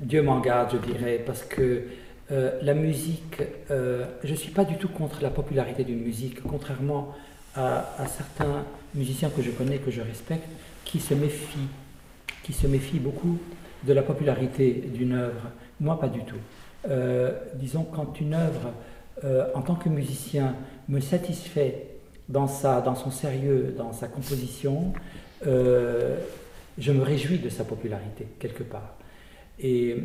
Dieu 0.00 0.22
m'en 0.22 0.40
garde, 0.40 0.72
je 0.72 0.92
dirais, 0.92 1.20
parce 1.24 1.42
que 1.42 1.82
euh, 2.30 2.50
la 2.62 2.74
musique, 2.74 3.42
je 3.68 4.30
ne 4.30 4.36
suis 4.36 4.52
pas 4.52 4.64
du 4.64 4.76
tout 4.76 4.88
contre 4.88 5.22
la 5.22 5.30
popularité 5.30 5.84
d'une 5.84 6.00
musique, 6.00 6.42
contrairement 6.42 7.10
à, 7.10 7.14
certains 7.54 8.64
musiciens 8.94 9.30
que 9.30 9.42
je 9.42 9.50
connais, 9.50 9.78
que 9.78 9.90
je 9.90 10.00
respecte, 10.00 10.48
qui 10.84 11.00
se 11.00 11.14
méfient, 11.14 11.68
qui 12.42 12.52
se 12.52 12.66
méfient 12.66 12.98
beaucoup 12.98 13.38
de 13.84 13.92
la 13.92 14.02
popularité 14.02 14.72
d'une 14.94 15.14
œuvre. 15.14 15.50
Moi, 15.80 15.98
pas 15.98 16.08
du 16.08 16.20
tout. 16.24 16.36
Euh, 16.88 17.32
disons, 17.54 17.84
quand 17.84 18.20
une 18.20 18.34
œuvre, 18.34 18.72
euh, 19.24 19.46
en 19.54 19.62
tant 19.62 19.74
que 19.74 19.88
musicien, 19.88 20.54
me 20.88 21.00
satisfait 21.00 21.86
dans, 22.28 22.48
sa, 22.48 22.80
dans 22.80 22.94
son 22.94 23.10
sérieux, 23.10 23.74
dans 23.76 23.92
sa 23.92 24.08
composition, 24.08 24.92
euh, 25.46 26.18
je 26.78 26.92
me 26.92 27.02
réjouis 27.02 27.38
de 27.38 27.48
sa 27.48 27.64
popularité, 27.64 28.26
quelque 28.38 28.62
part. 28.62 28.96
Et 29.60 29.96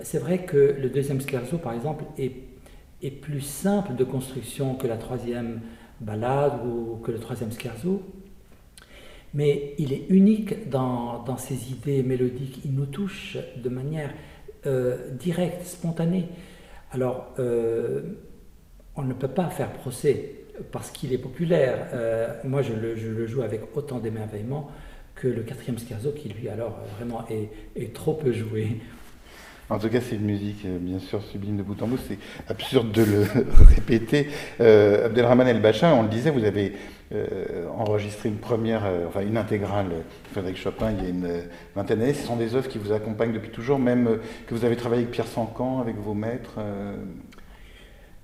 c'est 0.00 0.18
vrai 0.18 0.44
que 0.44 0.76
le 0.78 0.88
deuxième 0.88 1.20
scherzo, 1.20 1.58
par 1.58 1.72
exemple, 1.72 2.04
est 2.18 3.10
plus 3.10 3.40
simple 3.40 3.94
de 3.94 4.04
construction 4.04 4.74
que 4.74 4.86
la 4.86 4.96
troisième 4.96 5.60
balade 6.02 6.60
ou 6.66 6.96
que 7.02 7.10
le 7.10 7.18
troisième 7.18 7.52
scherzo. 7.52 8.02
Mais 9.34 9.74
il 9.78 9.92
est 9.92 10.06
unique 10.10 10.68
dans, 10.68 11.24
ses 11.38 11.70
idées 11.70 12.02
mélodiques, 12.02 12.60
il 12.64 12.74
nous 12.74 12.86
touche 12.86 13.38
de 13.56 13.68
manière 13.70 14.10
euh, 14.66 15.10
directe, 15.12 15.64
spontanée. 15.64 16.28
Alors, 16.92 17.32
euh, 17.38 18.02
on 18.94 19.02
ne 19.02 19.14
peut 19.14 19.28
pas 19.28 19.48
faire 19.48 19.72
procès 19.72 20.44
parce 20.70 20.90
qu'il 20.90 21.14
est 21.14 21.18
populaire. 21.18 21.86
moi, 22.44 22.60
je 22.60 22.74
le, 22.74 23.26
joue 23.26 23.40
avec 23.40 23.74
autant 23.74 23.98
d'émerveillement 23.98 24.70
que 25.14 25.28
le 25.28 25.42
quatrième 25.42 25.78
scherzo 25.78 26.12
qui, 26.12 26.28
lui, 26.28 26.48
alors, 26.48 26.78
vraiment 26.98 27.24
est, 27.28 27.48
est 27.74 27.94
trop 27.94 28.12
peu 28.12 28.32
joué. 28.32 28.80
En 29.72 29.78
tout 29.78 29.88
cas, 29.88 30.02
c'est 30.02 30.16
une 30.16 30.26
musique, 30.26 30.66
euh, 30.66 30.76
bien 30.78 30.98
sûr, 30.98 31.22
sublime 31.22 31.56
de 31.56 31.62
bout 31.62 31.80
en 31.82 31.86
bout. 31.86 31.98
C'est 32.06 32.18
absurde 32.46 32.92
de 32.92 33.04
le 33.04 33.22
répéter. 33.74 34.28
Euh, 34.60 35.06
Abdelrahman 35.06 35.48
El-Bacha, 35.48 35.94
on 35.94 36.02
le 36.02 36.10
disait, 36.10 36.30
vous 36.30 36.44
avez 36.44 36.74
euh, 37.14 37.66
enregistré 37.78 38.28
une 38.28 38.36
première, 38.36 38.82
enfin 39.08 39.22
une 39.22 39.38
intégrale 39.38 39.86
Frédéric 40.30 40.58
Chopin 40.58 40.92
il 40.92 41.02
y 41.02 41.06
a 41.06 41.08
une 41.08 41.28
vingtaine 41.74 42.00
d'années. 42.00 42.12
Ce 42.12 42.26
sont 42.26 42.36
des 42.36 42.54
œuvres 42.54 42.68
qui 42.68 42.76
vous 42.76 42.92
accompagnent 42.92 43.32
depuis 43.32 43.48
toujours, 43.48 43.78
même 43.78 44.18
que 44.46 44.54
vous 44.54 44.66
avez 44.66 44.76
travaillé 44.76 45.02
avec 45.02 45.12
Pierre 45.12 45.26
Sancan, 45.26 45.80
avec 45.80 45.96
vos 45.96 46.14
maîtres. 46.14 46.58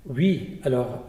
Oui, 0.07 0.61
alors 0.64 1.07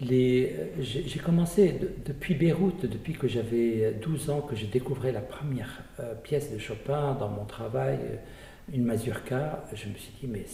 j'ai 0.00 1.20
commencé 1.24 1.80
depuis 2.04 2.34
Beyrouth, 2.34 2.86
depuis 2.86 3.12
que 3.12 3.28
j'avais 3.28 3.94
12 4.02 4.30
ans, 4.30 4.40
que 4.40 4.56
je 4.56 4.66
découvrais 4.66 5.12
la 5.12 5.20
première 5.20 5.82
pièce 6.22 6.52
de 6.52 6.58
Chopin 6.58 7.16
dans 7.18 7.28
mon 7.28 7.44
travail 7.44 7.98
une 8.72 8.84
mazurka, 8.84 9.64
je 9.72 9.88
me 9.88 9.94
suis 9.94 10.12
dit, 10.20 10.26
mais 10.26 10.44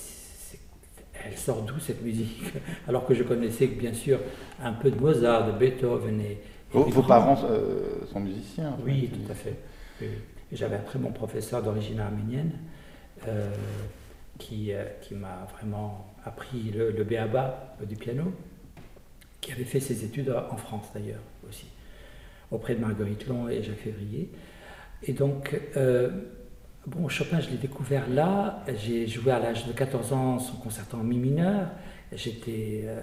elle 1.25 1.37
sort 1.37 1.63
d'où 1.63 1.79
cette 1.79 2.03
musique? 2.03 2.53
Alors 2.89 3.07
que 3.07 3.15
je 3.15 3.23
connaissais 3.23 3.67
bien 3.67 3.93
sûr 3.93 4.19
un 4.63 4.73
peu 4.73 4.91
de 4.91 4.99
Mozart, 4.99 5.53
de 5.53 5.59
Beethoven 5.59 6.21
et. 6.21 6.41
vos, 6.73 7.03
parents 7.03 7.43
euh, 7.45 8.07
sont 8.13 8.21
musiciens 8.21 8.77
Oui, 8.85 9.11
tout 9.13 9.31
à 9.31 9.35
fait. 9.35 9.57
J'avais 10.53 10.77
un 10.77 10.83
très 10.83 10.99
bon 10.99 11.13
professeur 11.13 11.63
d'origine 11.63 12.01
arménienne 12.01 12.53
euh, 13.29 13.51
qui, 14.39 14.73
euh, 14.73 14.85
qui 15.03 15.15
m'a 15.15 15.47
vraiment 15.57 16.07
appris 16.25 16.73
le, 16.75 16.91
le 16.91 17.05
béaba 17.05 17.77
du 17.87 17.97
piano, 17.97 18.33
qui 19.41 19.53
avait 19.53 19.65
fait 19.65 19.81
ses 19.81 20.05
études 20.05 20.35
en 20.51 20.57
France 20.57 20.87
d'ailleurs 20.95 21.21
aussi, 21.49 21.67
auprès 22.51 22.75
de 22.75 22.81
Marguerite 22.81 23.27
Long 23.29 23.49
et 23.49 23.63
Jacques 23.63 23.77
Février. 23.77 24.31
Et 25.03 25.13
donc, 25.13 25.59
Bon, 26.91 27.09
Chopin, 27.09 27.39
je 27.41 27.51
l'ai 27.51 27.57
découvert 27.57 28.09
là. 28.11 28.65
J'ai 28.85 29.07
joué 29.07 29.31
à 29.31 29.39
l'âge 29.39 29.65
de 29.65 29.73
14 29.73 30.13
ans 30.13 30.39
son 30.41 30.57
concerto 30.57 30.97
en 30.97 31.05
mi 31.05 31.19
mineur. 31.19 31.69
J'étais, 32.13 32.83
euh, 32.85 33.01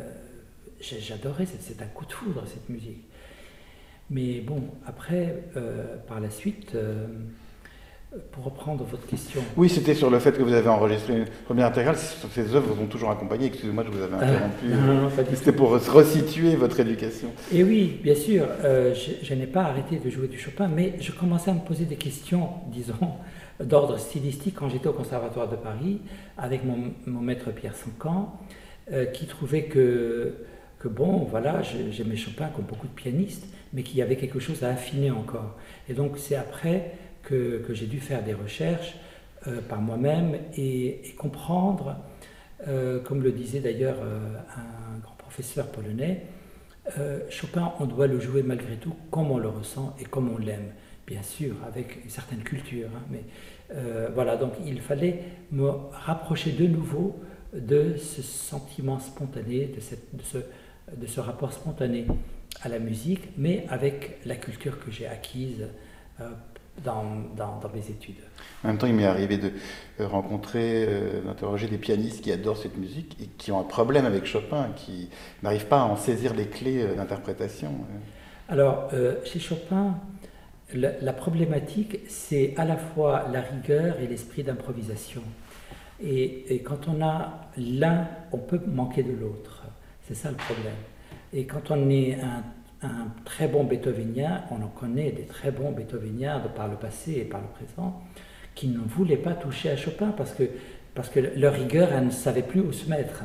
j'adorais, 0.82 1.46
c'est 1.46 1.82
un 1.82 1.86
coup 1.86 2.06
de 2.06 2.12
foudre 2.12 2.44
cette 2.48 2.68
musique. 2.68 3.06
Mais 4.10 4.42
bon, 4.42 4.62
après, 4.86 5.44
euh, 5.56 5.96
par 6.06 6.20
la 6.20 6.30
suite, 6.30 6.76
euh, 6.76 7.08
pour 8.34 8.44
reprendre 8.44 8.84
votre 8.84 9.08
question. 9.08 9.42
Oui, 9.56 9.70
c'était 9.70 9.94
sur 9.94 10.10
le 10.10 10.20
fait 10.20 10.34
que 10.34 10.44
vous 10.44 10.54
avez 10.54 10.68
enregistré 10.68 11.20
une 11.20 11.26
première 11.46 11.68
intégrale. 11.68 11.96
Ces 11.96 12.56
œuvres 12.56 12.74
vous 12.74 12.84
ont 12.84 12.88
toujours 12.88 13.12
accompagné. 13.12 13.46
Excusez-moi, 13.46 13.86
je 13.86 13.90
vous 13.90 14.04
avais 14.04 14.16
interrompu. 14.16 14.66
non, 14.66 15.02
non, 15.04 15.10
C'était 15.34 15.54
pour 15.54 15.70
resituer 15.72 16.58
votre 16.58 16.78
éducation. 16.82 17.30
Et 17.54 17.64
oui, 17.64 18.02
bien 18.04 18.16
sûr, 18.16 18.48
je, 18.64 19.12
je 19.24 19.34
n'ai 19.34 19.48
pas 19.48 19.64
arrêté 19.64 19.98
de 19.98 20.10
jouer 20.10 20.28
du 20.28 20.38
Chopin, 20.38 20.68
mais 20.68 20.96
je 21.00 21.14
commençais 21.14 21.52
à 21.52 21.54
me 21.54 21.62
poser 21.62 21.86
des 21.86 21.96
questions, 21.96 22.50
disons, 22.70 23.14
d'ordre 23.64 23.98
stylistique 23.98 24.56
quand 24.56 24.70
j'étais 24.70 24.88
au 24.88 24.94
Conservatoire 24.94 25.50
de 25.50 25.56
Paris 25.56 26.02
avec 26.38 26.62
mon, 26.64 27.22
maître 27.22 27.52
Pierre 27.52 27.76
Sancan, 27.76 28.40
euh, 28.92 29.06
qui 29.06 29.26
trouvait 29.26 29.64
que, 29.64 30.36
que 30.80 30.88
bon, 30.88 31.28
voilà, 31.30 31.62
j'aimais 31.62 32.16
Chopin 32.16 32.50
comme 32.56 32.66
beaucoup 32.66 32.88
de 32.88 32.94
pianistes, 32.94 33.48
mais 33.74 33.84
qu'il 33.84 33.98
y 33.98 34.02
avait 34.02 34.16
quelque 34.16 34.40
chose 34.40 34.64
à 34.64 34.70
affiner 34.70 35.12
encore. 35.12 35.56
Et 35.90 35.94
donc 35.94 36.18
c'est 36.18 36.36
après 36.36 36.92
que, 37.24 37.64
que 37.68 37.74
j'ai 37.74 37.88
dû 37.88 38.00
faire 38.00 38.24
des 38.24 38.34
recherches 38.34 38.96
euh, 39.48 39.62
par 39.62 39.82
moi-même 39.82 40.38
et, 40.56 41.02
comprendre, 41.18 41.98
euh, 42.68 43.00
comme 43.00 43.24
le 43.24 43.32
disait 43.32 43.60
d'ailleurs 43.60 43.98
un 44.02 45.00
grand 45.00 45.16
professeur 45.18 45.68
polonais, 45.68 46.24
Chopin, 47.30 47.74
on 47.82 47.86
doit 47.86 48.08
le 48.08 48.18
jouer 48.18 48.44
malgré 48.44 48.78
tout 48.78 48.96
comme 49.12 49.30
on 49.30 49.38
le 49.38 49.50
ressent 49.50 49.94
et 50.00 50.06
comme 50.06 50.30
on 50.34 50.38
l'aime 50.38 50.72
bien 51.08 51.24
sûr, 51.24 51.56
avec 51.66 52.04
une 52.04 52.10
certaine 52.10 52.44
culture. 52.44 52.90
Hein, 52.94 53.02
mais 53.10 53.24
euh, 53.74 54.10
voilà, 54.14 54.36
donc 54.36 54.54
il 54.66 54.82
fallait 54.82 55.24
me 55.52 55.70
rapprocher 55.92 56.52
de 56.52 56.68
nouveau 56.68 57.16
de 57.54 57.96
ce 57.98 58.22
sentiment 58.22 59.00
spontané, 59.00 59.68
de, 59.68 59.80
cette, 59.80 60.14
de, 60.14 60.22
ce, 60.22 60.38
de 60.96 61.08
ce, 61.08 61.22
rapport 61.22 61.54
spontané 61.54 62.06
à 62.62 62.68
la 62.68 62.78
musique, 62.78 63.30
mais 63.38 63.66
avec 63.70 64.20
la 64.26 64.36
culture 64.36 64.84
que 64.84 64.92
j'ai 64.92 65.08
acquise 65.08 65.70
euh, 66.20 66.30
dans, 66.84 67.06
dans, 67.38 67.62
mes 67.74 67.90
études. 67.90 68.22
En 68.64 68.68
même 68.68 68.78
temps, 68.78 68.86
il 68.86 68.94
m'est 68.94 69.06
arrivé 69.06 69.38
de 69.38 69.52
euh, 70.02 70.08
rencontrer, 70.08 70.86
d'interroger 71.26 71.68
des 71.68 71.78
pianistes 71.78 72.22
qui 72.22 72.34
adorent 72.34 72.58
cette 72.58 72.78
musique 72.78 73.16
et 73.22 73.28
qui 73.38 73.54
ont 73.54 73.62
un 73.62 73.64
problème 73.64 74.06
avec 74.06 74.26
Chopin, 74.26 74.72
qui 74.76 75.10
n'arrivent 75.42 75.68
pas 75.68 75.80
à 75.80 75.86
en 75.86 75.96
saisir 75.96 76.34
les 76.34 76.48
clés 76.48 76.86
d'interprétation. 76.96 77.72
Alors, 78.50 78.90
chez 79.26 79.40
Chopin, 79.40 80.00
la, 80.74 81.14
problématique, 81.14 82.00
c'est 82.08 82.54
à 82.58 82.66
la 82.66 82.78
fois 82.78 83.28
la 83.32 83.42
rigueur 83.42 84.00
et 84.00 84.08
l'esprit 84.08 84.44
d'improvisation. 84.44 85.22
Et, 86.04 86.62
quand 86.66 86.88
on 86.88 87.02
a 87.02 87.50
l'un, 87.58 88.08
on 88.32 88.38
peut 88.38 88.60
manquer 88.68 89.04
de 89.04 89.14
l'autre. 89.14 89.64
C'est 90.08 90.16
ça 90.16 90.30
le 90.30 90.38
problème. 90.38 90.76
Et 91.34 91.46
quand 91.46 91.72
on 91.72 91.90
est 91.90 92.18
un, 92.22 92.44
très 93.26 93.48
bon 93.48 93.64
Beethovenien, 93.64 94.44
on 94.52 94.64
en 94.64 94.68
connaît 94.68 95.12
des 95.12 95.24
très 95.24 95.52
bons 95.52 95.72
Beethoveniens 95.72 96.40
de 96.40 96.48
par 96.48 96.68
le 96.68 96.76
passé 96.76 97.14
et 97.14 97.24
par 97.24 97.42
le 97.42 97.48
présent, 97.48 98.04
qui 98.54 98.68
ne 98.68 98.80
voulaient 98.80 99.18
pas 99.18 99.34
toucher 99.34 99.70
à 99.70 99.78
Chopin 99.78 100.14
parce 100.16 100.34
que, 100.34 100.44
parce 100.94 101.10
que 101.10 101.20
leur 101.20 101.54
rigueur, 101.54 101.92
elle 101.92 102.06
ne 102.06 102.12
savait 102.12 102.44
plus 102.44 102.62
où 102.62 102.72
se 102.72 102.90
mettre. 102.90 103.24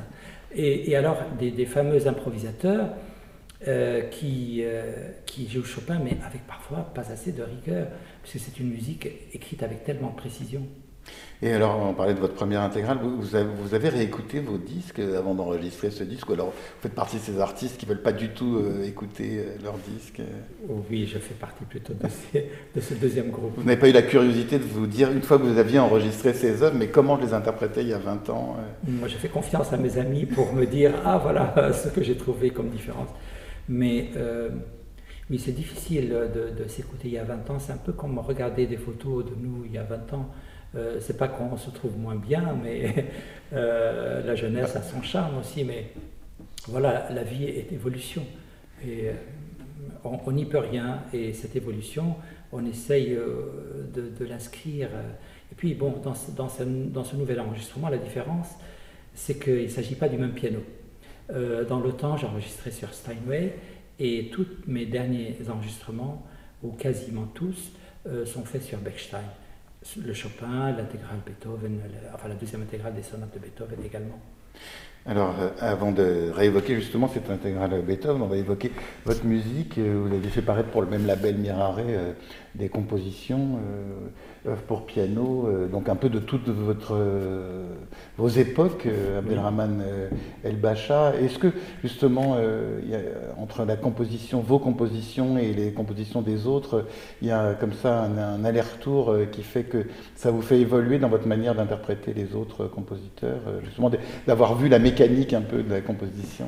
Et, 0.55 0.95
alors, 0.97 1.19
des, 1.39 1.51
des 1.51 1.67
fameux 1.67 2.07
improvisateurs, 2.07 2.91
euh, 3.69 4.02
qui, 4.02 4.61
euh, 4.64 5.11
qui 5.25 5.49
joue 5.49 5.62
Chopin, 5.62 6.00
mais 6.02 6.16
avec 6.26 6.45
parfois 6.49 6.78
pas 6.78 7.12
assez 7.12 7.31
de 7.31 7.45
rigueur, 7.45 7.87
puisque 8.23 8.45
c'est 8.45 8.59
une 8.59 8.71
musique 8.71 9.09
écrite 9.33 9.62
avec 9.62 9.85
tellement 9.85 10.11
de 10.11 10.16
précision. 10.16 10.66
Et 11.42 11.52
alors, 11.52 11.78
on 11.81 11.95
parlait 11.95 12.14
de 12.14 12.19
votre 12.19 12.35
première 12.35 12.62
intégrale, 12.62 12.99
vous, 13.02 13.37
avez, 13.37 13.49
vous 13.61 13.75
avez, 13.75 13.88
réécouté 13.88 14.40
vos 14.40 14.59
disques 14.59 14.99
avant 14.99 15.35
d'enregistrer 15.35 15.92
ce 15.92 16.02
disque, 16.02 16.28
ou 16.28 16.33
alors 16.33 16.47
vous 16.47 16.81
faites 16.81 16.95
partie 16.95 17.19
de 17.19 17.23
ces 17.23 17.38
artistes 17.38 17.76
qui 17.76 17.87
ne 17.87 17.90
veulent 17.90 18.02
pas 18.02 18.12
du 18.12 18.31
tout 18.31 18.57
euh, 18.57 18.85
écouter 18.85 19.45
leurs 19.62 19.78
disques 19.78 20.23
Oui, 20.90 21.09
je 21.12 21.19
fais 21.19 21.35
partie 21.35 21.64
plutôt 21.64 21.95
de, 21.95 22.09
de 22.75 22.81
ce 22.81 22.95
deuxième 22.95 23.31
groupe. 23.31 23.52
Vous 23.57 23.64
n'avez 23.64 23.81
pas 23.81 23.88
eu 23.88 23.92
la 23.92 24.02
curiosité 24.02 24.59
de 24.59 24.64
vous 24.64 24.88
dire, 24.88 25.12
une 25.12 25.23
fois 25.23 25.38
que 25.38 25.45
vous 25.45 25.59
aviez 25.59 25.78
enregistré 25.78 26.35
ces 26.35 26.64
œuvres, 26.64 26.76
mais 26.76 26.88
comment 26.88 27.16
je 27.21 27.26
les 27.26 27.35
interprétais 27.35 27.83
il 27.83 27.88
y 27.88 27.95
a 27.95 27.99
20 27.99 28.28
ans 28.31 28.57
Moi, 28.88 29.07
j'ai 29.07 29.19
fait 29.19 29.28
confiance 29.28 29.73
à 29.73 29.76
mes 29.76 29.99
amis 29.99 30.26
pour 30.26 30.52
me 30.52 30.66
dire, 30.66 30.95
ah 31.04 31.19
voilà 31.19 31.73
ce 31.73 31.88
que 31.90 32.02
j'ai 32.02 32.16
trouvé 32.16 32.50
comme 32.50 32.71
différence. 32.71 33.09
Mais 33.73 34.11
euh, 34.17 34.50
oui, 35.31 35.38
c'est 35.38 35.52
difficile 35.52 36.11
de, 36.11 36.69
s'écouter 36.69 37.09
il 37.09 37.14
y 37.14 37.19
a 37.19 37.25
20 37.25 37.50
ans. 37.50 37.59
C'est 37.59 37.73
un 37.73 37.79
peu 37.79 37.93
comme 37.93 38.19
regarder 38.19 38.67
des 38.67 38.76
photos 38.76 39.25
de 39.25 39.35
nous 39.35 39.64
il 39.64 39.73
y 39.73 39.79
a 39.79 39.83
20 39.83 40.12
ans. 40.12 40.29
Euh, 40.75 40.99
c'est 41.00 41.17
pas 41.17 41.29
qu'on 41.29 41.57
se 41.57 41.71
trouve 41.71 41.99
moins 41.99 42.17
bien, 42.17 42.55
mais 42.62 43.07
euh, 43.55 44.25
la 44.26 44.35
jeunesse 44.35 44.76
a 44.76 44.83
son 44.83 45.00
charme 45.00 45.38
aussi. 45.38 45.64
Mais 45.64 45.87
voilà, 46.69 47.09
la 47.11 47.23
vie 47.23 47.45
est 47.45 47.73
évolution. 47.73 48.23
Et 48.87 49.09
on 50.05 50.33
n'y 50.33 50.45
peut 50.45 50.59
rien. 50.59 51.05
Et 51.14 51.33
cette 51.33 51.57
évolution, 51.57 52.17
on 52.52 52.67
essaye 52.67 53.17
de, 53.95 54.25
l'inscrire. 54.26 54.88
Et 55.50 55.55
puis, 55.55 55.73
bon, 55.73 55.95
dans 56.05 56.14
dans 56.37 57.05
ce 57.05 57.17
nouvel 57.17 57.41
enregistrement, 57.41 57.88
la 57.88 57.99
différence, 57.99 58.49
c'est 59.14 59.43
qu'il 59.43 59.62
ne 59.62 59.69
s'agit 59.69 59.95
pas 59.95 60.11
du 60.11 60.19
même 60.19 60.33
piano. 60.33 60.61
Euh, 61.31 61.64
dans 61.64 61.81
le 61.81 61.93
temps, 61.93 62.17
j'enregistrais 62.17 62.71
sur 62.71 62.93
Steinway 62.93 63.55
et 63.99 64.31
tous 64.33 64.47
mes 64.67 64.87
derniers 64.87 65.37
enregistrements, 65.49 66.26
ou 66.62 66.73
quasiment 66.73 67.26
tous, 67.35 67.73
euh, 68.07 68.26
sont 68.26 68.45
faits 68.45 68.62
sur 68.62 68.79
Bechstein. 68.79 69.23
Le 69.97 70.14
Chopin, 70.14 70.73
l'intégrale 70.73 71.19
Beethoven, 71.26 71.81
enfin 72.14 72.29
la 72.29 72.35
deuxième 72.35 72.62
intégrale 72.62 72.95
des 72.95 73.02
sonates 73.02 73.35
de 73.35 73.41
Beethoven 73.41 73.79
également. 73.85 74.21
Alors, 75.04 75.35
euh, 75.40 75.50
avant 75.59 75.90
de 75.90 76.30
réévoquer 76.32 76.76
justement 76.76 77.09
cette 77.09 77.28
intégrale 77.28 77.82
Beethoven, 77.82 78.23
on 78.23 78.26
va 78.26 78.37
évoquer 78.37 78.71
votre 79.04 79.25
musique. 79.25 79.78
Vous 79.78 80.09
l'avez 80.09 80.28
fait 80.28 80.42
paraître 80.42 80.68
pour 80.68 80.80
le 80.80 80.88
même 80.88 81.06
label 81.06 81.37
Mirare, 81.38 81.78
des 82.54 82.68
compositions 82.68 83.59
œuvres 84.47 84.62
pour 84.62 84.87
piano, 84.87 85.47
euh, 85.47 85.68
donc 85.68 85.88
un 85.88 85.94
peu 85.94 86.09
de 86.09 86.18
toutes 86.18 86.49
euh, 86.49 87.64
vos 88.16 88.28
époques, 88.28 88.87
euh, 88.87 89.21
Abdelrahman 89.21 89.82
El 90.44 90.56
Bacha. 90.56 91.14
Est-ce 91.21 91.38
que 91.38 91.52
justement, 91.82 92.37
entre 93.38 93.64
la 93.64 93.76
composition, 93.76 94.40
vos 94.40 94.59
compositions 94.59 95.38
et 95.38 95.52
les 95.52 95.73
compositions 95.73 96.23
des 96.23 96.47
autres, 96.47 96.87
il 97.21 97.28
y 97.28 97.30
a 97.30 97.54
comme 97.54 97.73
ça 97.73 98.02
un, 98.02 98.44
aller-retour 98.44 99.14
qui 99.30 99.42
fait 99.42 99.64
que 99.64 99.87
ça 100.14 100.30
vous 100.30 100.42
fait 100.42 100.61
évoluer 100.61 100.99
dans 100.99 101.09
votre 101.09 101.26
manière 101.26 101.54
d'interpréter 101.54 102.12
les 102.14 102.35
autres 102.35 102.66
compositeurs, 102.66 103.40
justement 103.64 103.90
d'avoir 104.26 104.56
vu 104.56 104.68
la 104.68 104.78
mécanique 104.78 104.92
un 105.35 105.43
peu 105.43 105.63
de 105.63 105.71
la 105.71 105.81
composition 105.81 106.47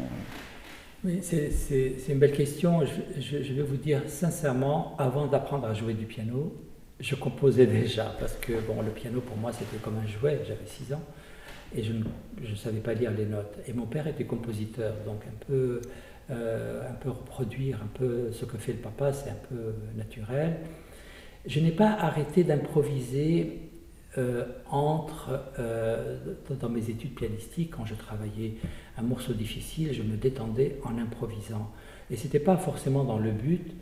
oui, 1.05 1.21
c'est 1.23 1.99
une 2.09 2.19
belle 2.19 2.33
question. 2.33 2.81
je, 3.21 3.37
vais 3.37 3.63
vous 3.63 3.77
dire 3.77 4.01
sincèrement, 4.07 4.97
avant 4.99 5.27
d'apprendre 5.27 5.67
à 5.67 5.75
jouer 5.75 5.93
du 5.93 6.07
piano, 6.07 6.57
je 6.99 7.15
composais 7.15 7.67
déjà, 7.67 8.17
parce 8.19 8.35
que 8.37 8.55
bon, 8.67 8.81
le 8.81 8.91
piano 8.91 9.21
pour 9.21 9.37
moi 9.37 9.53
c'était 9.53 9.77
comme 9.83 9.99
un 9.99 10.07
jouet, 10.07 10.41
j'avais 10.49 10.65
6 10.65 10.95
ans. 10.95 11.03
et 11.77 11.83
je 11.83 11.93
ne 11.93 12.57
savais 12.57 12.81
pas 12.81 12.95
lire 12.95 13.11
les 13.11 13.27
notes. 13.27 13.59
Et 13.69 13.75
mon 13.75 13.85
père 13.85 14.07
était 14.07 14.25
compositeur, 14.25 14.95
donc 15.05 15.21
un 15.29 15.45
peu, 15.47 15.83
euh, 16.31 16.89
un 16.89 16.95
peu 16.95 17.11
reproduire 17.11 17.81
un 17.83 17.99
peu 17.99 18.33
ce 18.33 18.47
que 18.47 18.57
fait 18.57 18.73
le 18.73 18.79
papa, 18.79 19.13
c'est 19.13 19.29
un 19.29 19.39
peu 19.51 19.75
naturel. 19.99 20.57
Je 21.45 21.61
n'ai 21.61 21.73
pas 21.73 21.91
arrêté 21.91 22.45
d'improviser 22.45 23.61
euh, 24.17 24.45
entre, 24.71 25.41
euh, 25.59 26.17
dans 26.61 26.69
mes 26.69 26.89
études 26.91 27.15
pianistiques, 27.15 27.73
quand 27.77 27.85
je 27.85 27.95
travaillais 27.95 28.55
un 28.97 29.03
morceau 29.03 29.33
difficile, 29.33 29.93
je 29.93 30.03
me 30.03 30.17
détendais 30.17 30.79
en 30.85 30.99
improvisant. 30.99 31.71
Et 32.11 32.17
ce 32.17 32.25
n'était 32.25 32.39
pas 32.39 32.57
forcément 32.57 33.05
dans 33.05 33.19
le 33.19 33.31
but 33.31 33.75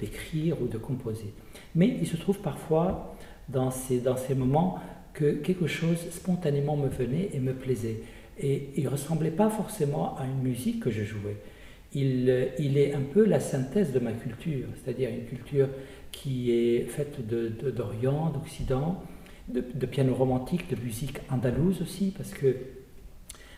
d'écrire 0.00 0.60
ou 0.60 0.66
de 0.66 0.76
composer. 0.76 1.32
Mais 1.74 1.96
il 2.00 2.06
se 2.06 2.16
trouve 2.16 2.40
parfois 2.40 3.16
dans 3.48 3.70
ces, 3.70 4.00
dans 4.00 4.16
ces 4.16 4.34
moments 4.34 4.80
que 5.14 5.32
quelque 5.32 5.66
chose 5.66 5.98
spontanément 6.10 6.76
me 6.76 6.88
venait 6.88 7.30
et 7.32 7.38
me 7.38 7.54
plaisait. 7.54 8.00
Et 8.38 8.70
il 8.76 8.84
ne 8.84 8.88
ressemblait 8.88 9.30
pas 9.30 9.48
forcément 9.48 10.16
à 10.18 10.24
une 10.24 10.42
musique 10.42 10.80
que 10.80 10.90
je 10.90 11.04
jouais. 11.04 11.36
Il, 11.94 12.50
il 12.58 12.76
est 12.76 12.92
un 12.92 13.02
peu 13.02 13.24
la 13.24 13.38
synthèse 13.38 13.92
de 13.92 14.00
ma 14.00 14.12
culture, 14.12 14.66
c'est-à-dire 14.74 15.10
une 15.10 15.24
culture 15.24 15.68
qui 16.14 16.52
est 16.52 16.84
faite 16.84 17.26
d'Orient, 17.26 18.28
de, 18.28 18.34
d'Occident, 18.34 19.02
de, 19.48 19.86
piano 19.86 20.14
romantique, 20.14 20.70
de 20.70 20.80
musique 20.80 21.18
andalouse 21.30 21.82
aussi, 21.82 22.12
parce 22.16 22.30
que 22.30 22.56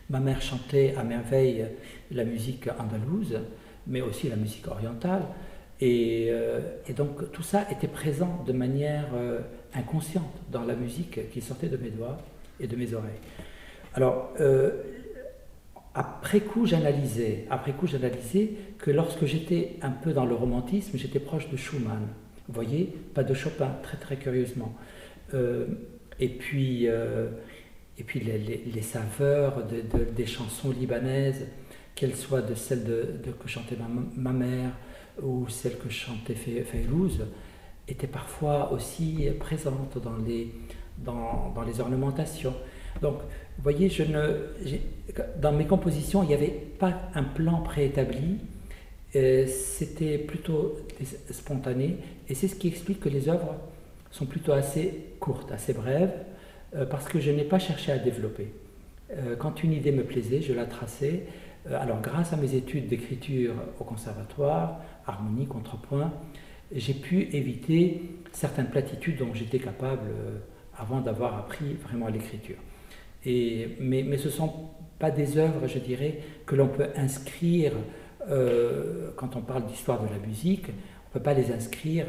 ma 0.09 0.19
mère 0.19 0.41
chantait 0.41 0.95
à 0.97 1.03
merveille 1.03 1.65
la 2.11 2.25
musique 2.25 2.67
andalouse, 2.79 3.39
mais 3.85 4.01
aussi 4.01 4.27
la 4.27 4.35
musique 4.35 4.67
orientale. 4.67 5.23
Et, 5.79 6.27
euh, 6.29 6.59
donc 6.95 7.31
tout 7.31 7.43
ça 7.43 7.67
était 7.71 7.87
présent 7.87 8.43
de 8.45 8.51
manière 8.51 9.05
euh, 9.13 9.41
inconsciente 9.75 10.33
dans 10.51 10.63
la 10.63 10.75
musique 10.75 11.29
qui 11.29 11.41
sortait 11.41 11.67
de 11.67 11.77
mes 11.77 11.91
doigts 11.91 12.17
et 12.59 12.67
de 12.67 12.75
mes 12.75 12.93
oreilles. 12.93 13.21
Alors, 13.93 14.33
euh, 14.39 14.71
après 15.93 16.39
coup, 16.41 16.65
j'analysais, 16.65 17.45
après 17.49 17.73
coup, 17.73 17.87
j'analysais 17.87 18.49
que 18.79 18.91
lorsque 18.91 19.25
j'étais 19.25 19.75
un 19.81 19.91
peu 19.91 20.13
dans 20.13 20.25
le 20.25 20.33
romantisme, 20.33 20.97
j'étais 20.97 21.19
proche 21.19 21.49
de 21.49 21.57
Schumann. 21.57 22.07
Vous 22.47 22.53
voyez, 22.53 22.93
pas 23.13 23.23
de 23.23 23.33
Chopin, 23.33 23.75
très 23.83 23.97
très 23.97 24.17
curieusement. 24.17 24.73
Euh, 25.33 25.65
et 26.19 26.29
puis, 26.29 26.87
euh, 26.87 27.27
et 27.97 28.03
puis 28.03 28.19
les, 28.19 28.81
saveurs 28.81 29.63
des 29.65 30.25
chansons 30.25 30.71
libanaises, 30.71 31.47
qu'elles 31.95 32.15
soient 32.15 32.43
de 32.43 32.53
celles 32.53 32.85
que 33.39 33.47
chantait 33.47 33.75
ma, 34.15 34.31
mère 34.31 34.71
ou 35.21 35.47
celles 35.49 35.77
que 35.77 35.89
chantait 35.89 36.35
Fayrouz, 36.35 37.25
étaient 37.87 38.07
parfois 38.07 38.71
aussi 38.71 39.27
présentes 39.39 39.97
dans 40.01 40.17
les, 40.17 40.53
dans, 40.99 41.53
les 41.65 41.79
ornementations. 41.79 42.53
Donc, 43.01 43.15
vous 43.57 43.63
voyez, 43.63 43.89
je 43.89 44.03
ne, 44.03 44.47
dans 45.41 45.51
mes 45.51 45.65
compositions, 45.65 46.23
il 46.23 46.27
n'y 46.27 46.33
avait 46.33 46.65
pas 46.79 47.09
un 47.15 47.23
plan 47.23 47.61
préétabli, 47.61 48.39
c'était 49.13 50.17
plutôt 50.17 50.75
spontané, 51.31 51.97
et 52.29 52.35
c'est 52.35 52.47
ce 52.47 52.55
qui 52.55 52.67
explique 52.67 52.99
que 52.99 53.09
les 53.09 53.29
œuvres 53.29 53.55
sont 54.11 54.25
plutôt 54.25 54.51
assez 54.51 55.05
courtes, 55.19 55.51
assez 55.51 55.73
brèves, 55.73 56.13
euh, 56.75 56.85
parce 56.85 57.07
que 57.07 57.19
je 57.19 57.31
n'ai 57.31 57.43
pas 57.43 57.59
cherché 57.59 57.91
à 57.91 57.97
développer. 57.97 58.51
Euh, 59.11 59.35
quand 59.37 59.63
une 59.63 59.73
idée 59.73 59.91
me 59.91 60.03
plaisait, 60.03 60.41
je 60.41 60.53
la 60.53 60.65
traçais. 60.65 61.23
alors, 61.69 62.01
grâce 62.01 62.31
à 62.31 62.37
mes 62.37 62.55
études 62.55 62.87
d'écriture 62.87 63.53
au 63.79 63.83
conservatoire, 63.83 64.79
harmonie, 65.05 65.47
contrepoint, 65.47 66.13
j'ai 66.73 66.93
pu 66.93 67.23
éviter 67.33 68.01
certaines 68.31 68.69
platitudes 68.69 69.17
dont 69.17 69.33
j'étais 69.33 69.59
capable 69.59 70.07
avant 70.77 71.01
d'avoir 71.01 71.37
appris 71.37 71.73
vraiment 71.73 72.07
l'écriture. 72.07 72.57
mais, 73.25 74.03
mais 74.07 74.17
ce 74.17 74.27
ne 74.27 74.33
sont 74.33 74.53
pas 74.99 75.11
des 75.11 75.37
œuvres, 75.37 75.67
je 75.67 75.79
dirais, 75.79 76.19
que 76.45 76.55
l'on 76.55 76.67
peut 76.67 76.87
inscrire 76.95 77.73
euh, 78.29 79.11
quand 79.15 79.35
on 79.35 79.41
parle 79.41 79.65
d'histoire 79.65 80.01
de 80.01 80.07
la 80.07 80.19
musique. 80.25 80.65
On 80.69 81.09
ne 81.09 81.13
peut 81.13 81.23
pas 81.23 81.33
les 81.33 81.51
inscrire 81.51 82.05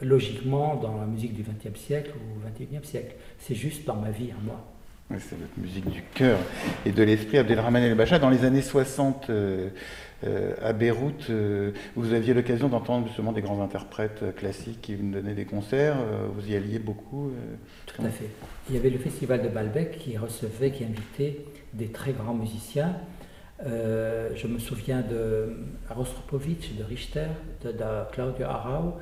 logiquement 0.00 0.76
dans 0.76 0.96
la 0.98 1.06
musique 1.06 1.34
du 1.34 1.42
XXe 1.42 1.78
siècle 1.78 2.12
ou 2.16 2.48
XXIe 2.48 2.86
siècle. 2.86 3.14
C'est 3.38 3.54
juste 3.54 3.86
dans 3.86 3.96
ma 3.96 4.10
vie 4.10 4.30
à 4.30 4.42
moi. 4.42 4.64
c'est 5.18 5.38
votre 5.38 5.58
musique 5.58 5.90
du 5.90 6.02
cœur 6.14 6.38
et 6.86 6.92
de 6.92 7.02
l'esprit. 7.02 7.38
Abdelrahman 7.38 7.82
El-Bacha, 7.82 8.18
dans 8.18 8.30
les 8.30 8.44
années 8.44 8.62
60, 8.62 9.30
euh, 10.24 10.54
à 10.62 10.74
Beyrouth, 10.74 11.30
euh, 11.30 11.72
vous 11.96 12.12
aviez 12.12 12.34
l'occasion 12.34 12.68
d'entendre 12.68 13.06
justement 13.06 13.32
des 13.32 13.40
grands 13.40 13.62
interprètes 13.62 14.20
euh, 14.22 14.32
classiques 14.32 14.82
qui 14.82 14.94
venaient 14.94 15.22
donner 15.22 15.34
des 15.34 15.46
concerts. 15.46 15.96
vous 16.34 16.50
y 16.50 16.54
alliez 16.54 16.78
beaucoup 16.78 17.32
Tout 17.86 18.02
à 18.02 18.10
fait. 18.10 18.28
Il 18.68 18.76
y 18.76 18.78
avait 18.78 18.90
le 18.90 18.98
festival 18.98 19.42
de 19.42 19.48
Balbec 19.48 19.98
qui 19.98 20.18
recevait, 20.18 20.72
qui 20.72 20.84
invitait 20.84 21.44
des 21.72 21.88
très 21.88 22.12
grands 22.12 22.34
musiciens. 22.34 22.96
Je 23.64 24.46
me 24.46 24.58
souviens 24.58 25.02
de 25.02 25.56
Rostropovitch, 25.90 26.74
de 26.76 26.84
Richter, 26.84 27.26
de, 27.64 27.72
Claudio 28.12 28.46
Arau, 28.46 28.94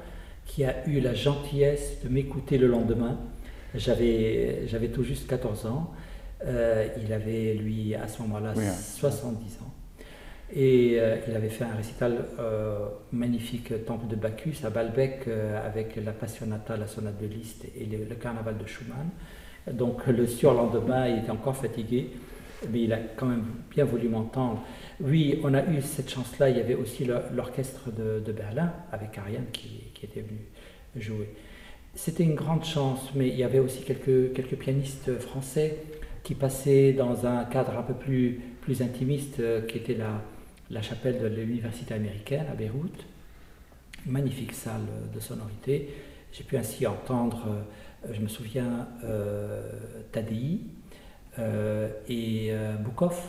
qui 0.46 0.64
a 0.64 0.86
eu 0.86 1.00
la 1.00 1.14
gentillesse 1.14 2.02
de 2.02 2.08
m'écouter 2.08 2.58
le 2.58 2.66
lendemain. 2.66 3.18
J'avais 3.74 4.90
tout 4.92 5.04
juste 5.04 5.28
14 5.28 5.66
ans. 5.66 5.92
il 6.44 7.12
avait, 7.12 7.54
lui, 7.54 7.94
à 7.94 8.08
ce 8.08 8.22
moment-là, 8.22 8.54
70 8.54 9.58
ans. 9.62 9.72
Et 10.54 10.96
euh, 10.98 11.16
il 11.28 11.36
avait 11.36 11.50
fait 11.50 11.64
un 11.64 11.74
récital 11.74 12.24
euh, 12.38 12.86
magnifique, 13.12 13.84
Temple 13.84 14.06
de 14.06 14.16
Bacchus, 14.16 14.64
à 14.64 14.70
Balbec, 14.70 15.24
euh, 15.28 15.66
avec 15.66 15.96
la 16.02 16.12
Passionata, 16.12 16.76
la 16.76 16.86
sonate 16.86 17.20
de 17.20 17.26
Liszt 17.26 17.66
et 17.78 17.84
le, 17.84 18.14
carnaval 18.14 18.56
de 18.56 18.66
Schumann. 18.66 19.08
Donc 19.70 20.06
le 20.06 20.26
surlendemain, 20.26 21.06
il 21.08 21.18
était 21.18 21.30
encore 21.30 21.56
fatigué, 21.56 22.12
mais 22.70 22.82
il 22.82 22.92
a 22.92 22.98
quand 22.98 23.26
même 23.26 23.44
bien 23.70 23.84
voulu 23.84 24.08
m'entendre. 24.08 24.62
Oui, 25.00 25.38
on 25.42 25.54
a 25.54 25.64
eu 25.66 25.80
cette 25.82 26.10
chance-là. 26.10 26.50
Il 26.50 26.56
y 26.56 26.60
avait 26.60 26.74
aussi 26.74 27.04
l'orchestre 27.04 27.90
de, 27.90 28.32
Berlin, 28.32 28.72
avec 28.92 29.16
Ariane, 29.18 29.46
qui, 29.52 29.84
était 30.02 30.20
venu 30.20 30.40
jouer. 30.96 31.28
C'était 31.94 32.24
une 32.24 32.34
grande 32.34 32.64
chance, 32.64 33.10
mais 33.14 33.28
il 33.28 33.36
y 33.36 33.44
avait 33.44 33.58
aussi 33.58 33.82
quelques, 33.82 34.32
quelques 34.32 34.56
pianistes 34.56 35.18
français 35.18 35.78
qui 36.22 36.34
passaient 36.34 36.92
dans 36.92 37.26
un 37.26 37.44
cadre 37.44 37.76
un 37.76 37.82
peu 37.82 37.94
plus, 37.94 38.40
plus 38.60 38.82
intimiste, 38.82 39.40
qui 39.66 39.78
était 39.78 39.94
la 39.94 40.22
la 40.70 40.82
chapelle 40.82 41.18
de 41.20 41.26
l'université 41.26 41.94
américaine 41.94 42.46
à 42.50 42.54
Beyrouth, 42.54 43.06
magnifique 44.06 44.52
salle 44.52 44.86
de 45.14 45.20
sonorité. 45.20 45.94
J'ai 46.32 46.44
pu 46.44 46.56
ainsi 46.56 46.86
entendre, 46.86 47.46
euh, 48.04 48.12
je 48.12 48.20
me 48.20 48.28
souviens, 48.28 48.88
euh, 49.04 49.72
euh, 50.14 50.62
et 52.08 52.52
Boukov, 52.80 53.20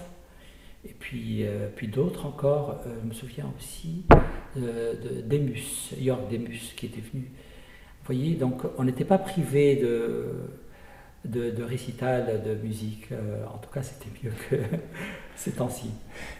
et 0.86 0.96
puis, 0.98 1.46
puis 1.76 1.88
d'autres 1.88 2.26
encore. 2.26 2.82
je 3.02 3.08
me 3.08 3.14
souviens 3.14 3.52
aussi 3.58 4.06
de 4.56 5.22
Demus, 5.22 5.94
York 5.98 6.30
Demus, 6.32 6.74
qui 6.76 6.88
était 6.88 7.02
venu. 7.02 7.24
Vous 7.24 8.16
voyez, 8.16 8.36
donc 8.36 8.62
on 8.78 8.84
n'était 8.84 9.06
pas 9.06 9.20
privé 9.20 9.76
de, 9.76 10.34
de, 11.26 11.64
récital, 11.64 12.42
de 12.44 12.56
musique. 12.56 13.10
en 13.54 13.58
tout 13.58 13.70
cas, 13.70 13.82
c'était 13.82 14.10
mieux 14.24 14.34
que 14.50 14.56
ces 15.40 15.52
temps-ci. 15.52 15.90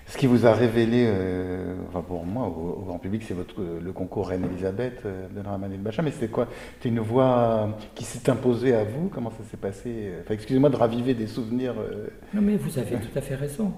Ce 0.08 0.18
qui 0.18 0.28
vous 0.28 0.46
a 0.46 0.54
révélé, 0.54 1.06
euh, 1.08 1.76
enfin 1.88 2.02
pour 2.02 2.26
moi, 2.26 2.48
au, 2.48 2.84
grand 2.86 3.00
public, 3.00 3.24
c'est 3.26 3.34
votre 3.34 3.62
le 3.82 3.92
concours 3.94 4.28
Reine 4.28 4.44
Elisabeth 4.44 5.02
euh, 5.06 5.28
de 5.30 5.40
Rahman 5.48 5.72
El 5.72 5.80
Bacha. 5.80 6.02
Mais 6.02 6.12
c'était 6.12 6.28
quoi? 6.28 6.48
C'était 6.76 6.90
une 6.90 7.00
voix 7.00 7.78
qui 7.96 8.04
s'est 8.04 8.30
imposée 8.30 8.76
à 8.76 8.84
vous? 8.84 9.10
Comment 9.10 9.32
ça 9.32 9.44
s'est 9.50 9.58
passé? 9.58 10.12
Enfin, 10.22 10.34
excusez-moi 10.34 10.70
de 10.70 10.76
raviver 10.76 11.14
des 11.14 11.28
souvenirs. 11.28 11.76
Euh. 11.80 12.08
Non, 12.34 12.42
mais 12.42 12.58
vous 12.58 12.78
avez 12.78 12.98
tout 12.98 13.18
à 13.18 13.22
fait 13.22 13.36
raison. 13.36 13.72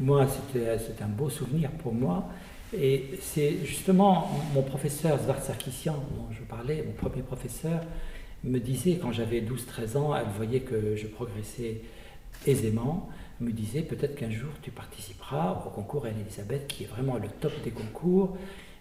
Moi, 0.00 0.26
c'était 0.26 1.04
un 1.04 1.08
beau 1.08 1.28
souvenir 1.28 1.70
pour 1.72 1.92
moi. 1.92 2.28
Et 2.74 3.18
c'est 3.20 3.58
justement 3.64 4.30
mon 4.54 4.62
professeur 4.62 5.18
Zvart 5.18 5.42
Sarkissian, 5.42 5.92
dont 5.92 6.28
je 6.30 6.42
parlais, 6.44 6.82
mon 6.86 6.92
premier 6.92 7.22
professeur, 7.22 7.80
me 8.44 8.58
disait 8.58 8.98
quand 9.00 9.12
j'avais 9.12 9.40
12-13 9.40 9.96
ans, 9.96 10.16
elle 10.16 10.26
voyait 10.36 10.60
que 10.60 10.96
je 10.96 11.06
progressais 11.06 11.82
aisément 12.46 13.08
me 13.42 13.52
disait 13.52 13.82
peut-être 13.82 14.14
qu'un 14.14 14.30
jour 14.30 14.50
tu 14.62 14.70
participeras 14.70 15.64
au 15.66 15.70
concours 15.70 16.06
Anne-Elisabeth, 16.06 16.66
qui 16.66 16.84
est 16.84 16.86
vraiment 16.86 17.16
le 17.16 17.28
top 17.40 17.52
des 17.64 17.70
concours, 17.70 18.36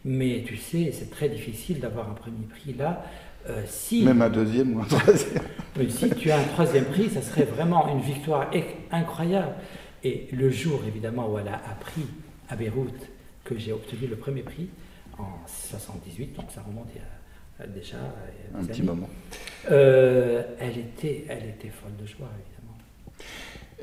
mais 0.06 0.44
tu 0.46 0.58
sais, 0.58 0.92
c'est 0.94 1.10
très 1.10 1.30
difficile 1.30 1.80
d'avoir 1.80 2.10
un 2.10 2.14
premier 2.14 2.46
prix 2.46 2.74
là. 2.74 3.04
Euh, 3.50 3.64
si, 3.66 4.04
Même 4.04 4.22
un 4.22 4.30
deuxième 4.30 4.76
ou 4.76 4.82
un 4.82 4.86
troisième. 4.86 5.44
si 5.90 6.10
tu 6.12 6.30
as 6.30 6.40
un 6.40 6.44
troisième 6.44 6.86
prix, 6.86 7.10
ça 7.10 7.24
serait 7.24 7.46
vraiment 7.46 7.88
une 7.92 8.02
victoire 8.02 8.52
incroyable. 8.92 9.56
Et 10.04 10.28
le 10.32 10.52
jour, 10.52 10.82
évidemment, 10.88 11.28
où 11.28 11.40
elle 11.40 11.48
a 11.48 11.56
appris 11.56 12.06
à 12.50 12.56
Beyrouth 12.56 13.10
que 13.44 13.58
j'ai 13.58 13.72
obtenu 13.72 14.08
le 14.08 14.16
premier 14.16 14.42
prix, 14.44 14.70
en 15.18 15.40
78, 15.48 16.36
donc 16.36 16.46
ça 16.54 16.62
remonte 16.62 16.90
a 16.96 17.21
déjà 17.68 17.98
un 18.58 18.64
petit 18.64 18.84
moment. 18.84 19.10
Euh, 19.70 20.44
elle, 20.60 20.78
était, 20.78 21.26
elle 21.30 21.50
était 21.50 21.70
folle 21.70 21.96
de 22.02 22.08
joie, 22.08 22.30
évidemment. 22.40 22.62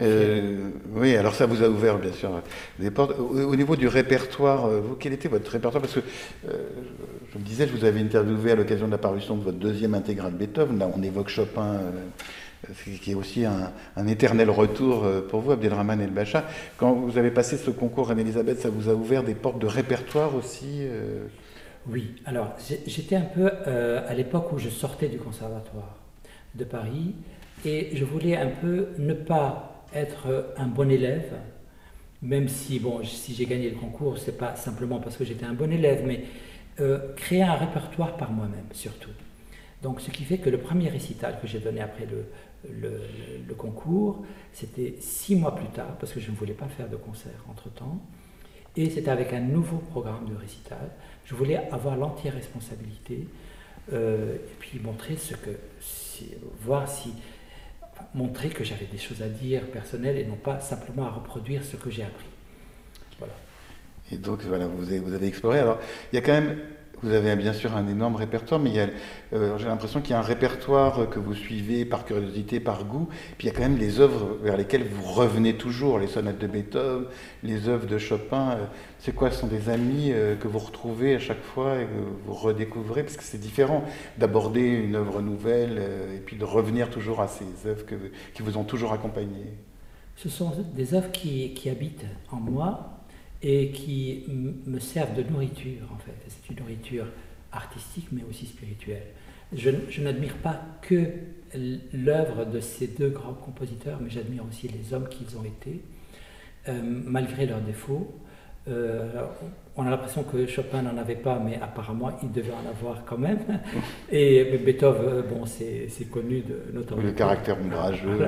Euh, 0.01 0.71
oui, 0.95 1.17
alors 1.17 1.35
ça 1.35 1.47
vous 1.47 1.63
a 1.63 1.69
ouvert 1.69 1.99
bien 1.99 2.13
sûr 2.13 2.31
des 2.79 2.91
portes. 2.91 3.19
Au, 3.19 3.57
niveau 3.57 3.77
du 3.77 3.89
répertoire, 3.89 4.67
euh, 4.67 4.81
vous, 4.81 4.95
quel 4.95 5.13
était 5.13 5.29
votre 5.29 5.51
répertoire? 5.51 5.83
Parce 5.83 5.95
que 5.95 6.01
euh, 6.49 6.69
je 7.33 7.39
me 7.39 7.45
disais, 7.45 7.67
je 7.67 7.77
vous 7.77 7.85
avais 7.85 8.01
interviewé 8.01 8.53
à 8.53 8.55
l'occasion 8.55 8.87
de 8.87 8.93
la 8.93 8.99
parution 8.99 9.37
de 9.37 9.43
votre 9.43 9.59
deuxième 9.59 9.95
intégrale 9.95 10.33
Beethoven. 10.33 10.79
Là, 10.79 10.91
on 10.95 11.03
évoque 11.03 11.29
Chopin 11.29 11.81
qui 12.85 13.13
est 13.13 13.15
aussi 13.15 13.45
un, 13.45 14.07
éternel 14.09 14.51
retour 14.51 15.07
pour 15.29 15.41
vous, 15.41 15.53
Abdelrahman 15.53 16.01
El-Bacha. 16.01 16.45
Quand 16.77 16.93
vous 16.93 17.17
avez 17.17 17.31
passé 17.31 17.57
ce 17.57 17.71
concours 17.71 18.11
Anne-Elisabeth, 18.11 18.59
ça 18.59 18.69
vous 18.69 18.89
a 18.89 18.95
ouvert 18.95 19.23
des 19.23 19.35
portes 19.35 19.61
de 19.61 19.69
répertoire 19.69 20.35
aussi 20.35 20.83
Oui, 21.89 22.15
alors 22.27 22.55
j'étais 22.87 23.17
un 23.17 23.23
peu 23.23 23.49
à 23.49 24.13
l'époque 24.15 24.53
où 24.53 24.59
je 24.59 24.69
sortais 24.69 25.09
du 25.09 25.19
conservatoire 25.19 25.97
de 26.55 26.65
Paris 26.65 27.15
et 27.65 27.91
je 27.95 28.05
voulais 28.05 28.37
un 28.37 28.49
peu 28.49 28.89
ne 28.99 29.15
pas 29.15 29.85
être 29.95 30.53
un 30.57 30.67
bon 30.67 30.91
élève, 30.91 31.33
même 32.23 32.49
si, 32.49 32.79
bon, 32.79 33.03
si 33.05 33.35
j'ai 33.35 33.47
gagné 33.47 33.71
le 33.71 33.77
concours, 33.77 34.19
c'est 34.19 34.37
pas 34.37 34.57
simplement 34.57 34.99
parce 35.01 35.17
que 35.17 35.25
j'étais 35.25 35.47
un 35.47 35.55
bon 35.55 35.73
élève, 35.73 36.05
mais 36.05 36.25
euh, 36.81 37.13
créer 37.15 37.43
un 37.43 37.55
répertoire 37.55 38.17
par 38.17 38.33
moi-même, 38.33 38.67
surtout. 38.73 39.11
Donc, 39.83 40.01
ce 40.01 40.11
qui 40.11 40.25
fait 40.25 40.39
que 40.39 40.51
le 40.51 40.59
premier 40.59 40.89
récital 40.89 41.39
que 41.41 41.47
j'ai 41.47 41.61
donné 41.61 41.81
après 41.81 42.07
le, 42.07 42.27
le, 43.47 43.55
concours, 43.55 44.25
c'était 44.53 44.97
six 45.01 45.37
mois 45.37 45.55
plus 45.55 45.69
tard, 45.69 45.97
parce 46.01 46.13
que 46.13 46.21
je 46.21 46.31
ne 46.31 46.37
voulais 46.37 46.55
pas 46.55 46.67
faire 46.67 46.89
de 46.89 46.97
concert 46.97 47.45
entre-temps, 47.49 48.01
et 48.77 48.91
c'était 48.91 49.11
avec 49.11 49.33
un 49.33 49.41
nouveau 49.41 49.79
programme 49.79 50.27
de 50.29 50.35
récital. 50.35 50.91
Je 51.29 51.35
voulais 51.35 51.59
avoir 51.71 51.95
l'entière 51.95 52.33
responsabilité, 52.33 53.29
euh, 53.93 54.37
et 54.37 54.57
puis 54.59 54.81
montrer 54.81 55.17
ce 55.17 55.35
que, 55.35 55.51
voir 56.63 56.89
si 56.89 57.13
montrer 58.15 58.49
que 58.49 58.65
j'avais 58.65 58.87
des 58.87 58.97
choses 58.97 59.21
à 59.21 59.29
dire 59.29 59.67
personnelles 59.71 60.17
et 60.17 60.25
non 60.25 60.37
pas 60.37 60.59
simplement 60.61 61.05
à 61.05 61.11
reproduire 61.11 61.63
ce 61.63 61.77
que 61.77 61.91
j'ai 61.91 62.03
appris. 62.03 62.27
Voilà. 63.19 63.35
Et 64.11 64.17
donc, 64.17 64.41
voilà, 64.45 64.69
vous 64.69 64.85
avez, 64.85 65.01
vous 65.01 65.13
avez 65.13 65.27
exploré. 65.27 65.59
Alors, 65.59 65.79
il 66.13 66.17
y 66.17 66.19
a 66.19 66.23
quand 66.23 66.33
même 66.33 66.59
vous 67.03 67.13
avez 67.13 67.35
bien 67.37 67.53
sûr 67.53 67.77
un 67.77 67.87
énorme 67.87 68.17
répertoire, 68.17 68.61
mais 68.61 68.73
euh, 69.33 69.59
j'ai 69.59 69.67
l'impression 69.67 70.01
qu'il 70.01 70.11
y 70.11 70.15
a 70.15 70.19
un 70.19 70.23
répertoire 70.23 71.09
que 71.09 71.19
vous 71.19 71.35
suivez 71.35 71.85
par 71.85 72.05
curiosité, 72.05 72.61
par 72.61 72.85
goût. 72.85 73.09
Puis 73.37 73.47
il 73.47 73.53
y 73.53 73.55
a 73.55 73.57
quand 73.57 73.63
même 73.63 73.79
les 73.79 74.01
œuvres 74.01 74.37
vers 74.43 74.57
lesquelles 74.57 74.85
vous 74.85 75.05
revenez 75.05 75.55
toujours, 75.55 75.99
les 75.99 76.09
sonates 76.09 76.39
de 76.39 76.47
Beethoven, 76.47 77.07
les 77.43 77.69
œuvres 77.69 77.87
de 77.87 77.99
Chopin. 77.99 78.51
Euh, 78.51 78.65
c'est 78.99 79.15
quoi 79.15 79.31
Ce 79.31 79.41
sont 79.41 79.47
des 79.47 79.69
amis 79.69 80.11
euh, 80.13 80.35
que 80.37 80.49
vous 80.49 80.59
retrouvez 80.59 81.15
à 81.15 81.21
chaque 81.21 81.43
fois 81.43 81.77
et 81.81 81.85
que 81.85 82.27
vous 82.27 82.35
redécouvrez? 82.35 83.03
Parce 83.03 83.17
que 83.17 83.25
c'est 83.25 83.39
différent 83.39 83.85
d'aborder 84.19 84.63
une 84.63 84.97
œuvre 84.97 85.23
nouvelle 85.23 85.81
et 86.15 86.19
puis 86.19 86.37
de 86.37 86.45
revenir 86.45 86.91
toujours 86.91 87.21
à 87.21 87.29
ces 87.29 87.45
œuvres 87.67 87.85
qui 88.35 88.43
vous 88.43 88.57
ont 88.57 88.65
toujours 88.65 88.93
accompagné. 88.93 89.55
Ce 90.17 90.29
sont 90.29 90.53
des 90.75 90.95
œuvres 90.95 91.13
qui, 91.13 91.55
qui 91.55 91.71
habitent 91.71 92.07
en 92.33 92.37
moi 92.37 92.98
et 93.43 93.71
qui 93.71 94.25
me 94.67 94.81
servent 94.81 95.15
de 95.15 95.23
nourriture 95.23 95.93
en 95.93 95.99
fait. 95.99 96.15
C'est 96.29 96.51
une 96.51 96.61
nourriture 96.61 97.07
artistique 97.53 98.09
mais 98.13 98.23
aussi 98.29 98.47
spirituelle. 98.47 99.07
Je, 99.53 99.71
n'admire 100.03 100.35
pas 100.37 100.61
que 100.83 101.05
l'œuvre 101.95 102.45
de 102.45 102.61
ces 102.61 102.89
deux 102.89 103.09
grands 103.09 103.33
compositeurs, 103.33 103.99
mais 104.03 104.11
j'admire 104.11 104.45
aussi 104.47 104.69
les 104.69 104.93
hommes 104.93 105.09
qu'ils 105.09 105.39
ont 105.39 105.45
été, 105.45 105.81
euh, 106.69 106.81
malgré 106.83 107.47
leurs 107.47 107.63
défauts. 107.63 108.15
Euh, 108.69 109.09
on 109.77 109.87
a 109.87 109.91
l'impression 109.91 110.23
que 110.25 110.47
Chopin 110.47 110.83
n'en 110.83 110.99
avait 110.99 111.15
pas, 111.15 111.39
mais 111.39 111.59
apparemment 111.63 112.11
il 112.23 112.31
devait 112.31 112.53
en 112.53 112.69
avoir 112.69 113.05
quand 113.07 113.17
même. 113.17 113.39
Et 114.13 114.59
Beethoven, 114.59 115.09
euh, 115.09 115.23
bon, 115.23 115.47
c'est 115.47 116.11
connu 116.11 116.43
de 116.43 116.71
notamment. 116.75 117.01
Le 117.01 117.13
caractère 117.13 117.59
ombrageux. 117.59 118.19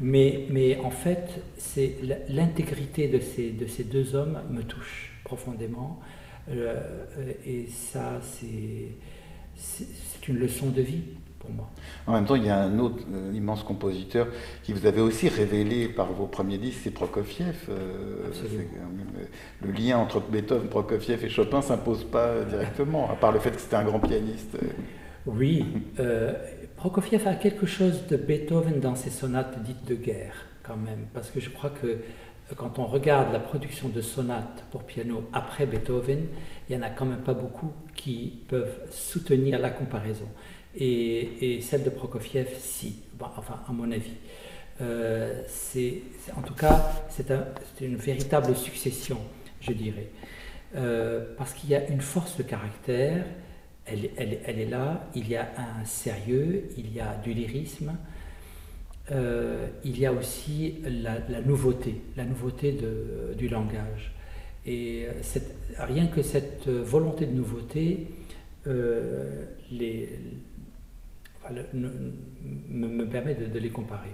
Mais, 0.00 0.46
mais 0.50 0.78
en 0.78 0.90
fait, 0.90 1.42
c'est 1.56 1.96
l'intégrité 2.28 3.08
de 3.08 3.18
ces, 3.18 3.50
de 3.50 3.66
ces 3.66 3.84
deux 3.84 4.14
hommes 4.14 4.40
me 4.50 4.62
touche 4.62 5.12
profondément. 5.24 6.00
Euh, 6.50 6.80
et 7.44 7.66
ça, 7.66 8.20
c'est 8.22 10.28
une 10.28 10.38
leçon 10.38 10.68
de 10.68 10.82
vie 10.82 11.02
pour 11.38 11.50
moi. 11.50 11.70
En 12.06 12.12
même 12.12 12.26
temps, 12.26 12.34
il 12.34 12.44
y 12.44 12.50
a 12.50 12.58
un 12.58 12.78
autre 12.78 13.04
euh, 13.12 13.32
immense 13.34 13.62
compositeur 13.62 14.28
qui 14.62 14.72
vous 14.72 14.86
avait 14.86 15.00
aussi 15.00 15.28
révélé 15.28 15.88
par 15.88 16.12
vos 16.12 16.26
premiers 16.26 16.58
disques, 16.58 16.80
c'est 16.84 16.90
Prokofiev. 16.90 17.56
Euh, 17.70 18.30
le 19.62 19.72
lien 19.72 19.98
entre 19.98 20.20
Beethoven, 20.20 20.68
Prokofiev 20.68 21.24
et 21.24 21.28
Chopin 21.28 21.62
s'impose 21.62 22.04
pas 22.04 22.44
directement, 22.44 23.10
à 23.10 23.16
part 23.16 23.32
le 23.32 23.40
fait 23.40 23.50
que 23.50 23.60
c'était 23.60 23.76
un 23.76 23.84
grand 23.84 24.00
pianiste. 24.00 24.56
Oui, 25.26 25.64
Prokofiev 26.76 27.26
a 27.26 27.34
quelque 27.34 27.66
chose 27.66 28.06
de 28.06 28.16
Beethoven 28.16 28.80
dans 28.80 28.94
ses 28.94 29.10
sonates 29.10 29.62
dites 29.62 29.86
de 29.86 29.94
guerre, 29.94 30.46
quand 30.62 30.76
même, 30.76 31.06
parce 31.14 31.30
que 31.30 31.40
je 31.40 31.48
crois 31.48 31.70
que 31.70 31.86
euh, 31.86 31.98
quand 32.54 32.78
on 32.78 32.86
regarde 32.86 33.32
la 33.32 33.40
production 33.40 33.88
de 33.88 34.00
sonates 34.02 34.64
pour 34.70 34.84
piano 34.84 35.28
après 35.32 35.64
Beethoven, 35.66 36.26
il 36.68 36.76
n'y 36.76 36.82
en 36.82 36.86
a 36.86 36.90
quand 36.90 37.06
même 37.06 37.22
pas 37.22 37.34
beaucoup 37.34 37.72
qui 37.94 38.42
peuvent 38.48 38.78
soutenir 38.90 39.58
la 39.58 39.70
comparaison. 39.70 40.28
Et, 40.78 41.60
celle 41.62 41.82
de 41.82 41.90
Prokofiev, 41.90 42.48
si, 42.58 43.00
enfin, 43.18 43.60
à 43.66 43.72
mon 43.72 43.90
avis. 43.90 44.12
Euh, 44.82 45.42
c'est, 45.48 46.02
en 46.36 46.42
tout 46.42 46.52
cas, 46.52 46.92
c'est, 47.08 47.30
une 47.80 47.96
véritable 47.96 48.54
succession, 48.54 49.18
je 49.62 49.72
dirais. 49.72 50.08
Euh, 50.74 51.24
parce 51.38 51.54
qu'il 51.54 51.70
y 51.70 51.74
a 51.74 51.88
une 51.88 52.02
force 52.02 52.36
de 52.36 52.42
caractère 52.42 53.24
elle, 53.86 54.60
est 54.60 54.68
là, 54.68 55.08
il 55.14 55.28
y 55.28 55.36
a 55.36 55.48
un 55.58 55.84
sérieux, 55.84 56.64
il 56.76 56.92
y 56.92 57.00
a 57.00 57.16
du 57.16 57.32
lyrisme, 57.32 57.96
euh, 59.12 59.68
il 59.84 59.98
y 59.98 60.06
a 60.06 60.12
aussi 60.12 60.78
la, 60.84 61.20
nouveauté, 61.42 62.02
la 62.16 62.24
nouveauté 62.24 62.76
du 63.36 63.48
langage. 63.48 64.12
Et 64.66 65.06
rien 65.78 66.08
que 66.08 66.22
cette 66.22 66.68
volonté 66.68 67.26
de 67.26 67.32
nouveauté 67.32 68.08
euh, 68.66 69.44
me, 71.72 73.04
permet 73.04 73.34
de, 73.34 73.58
les 73.58 73.70
comparer. 73.70 74.10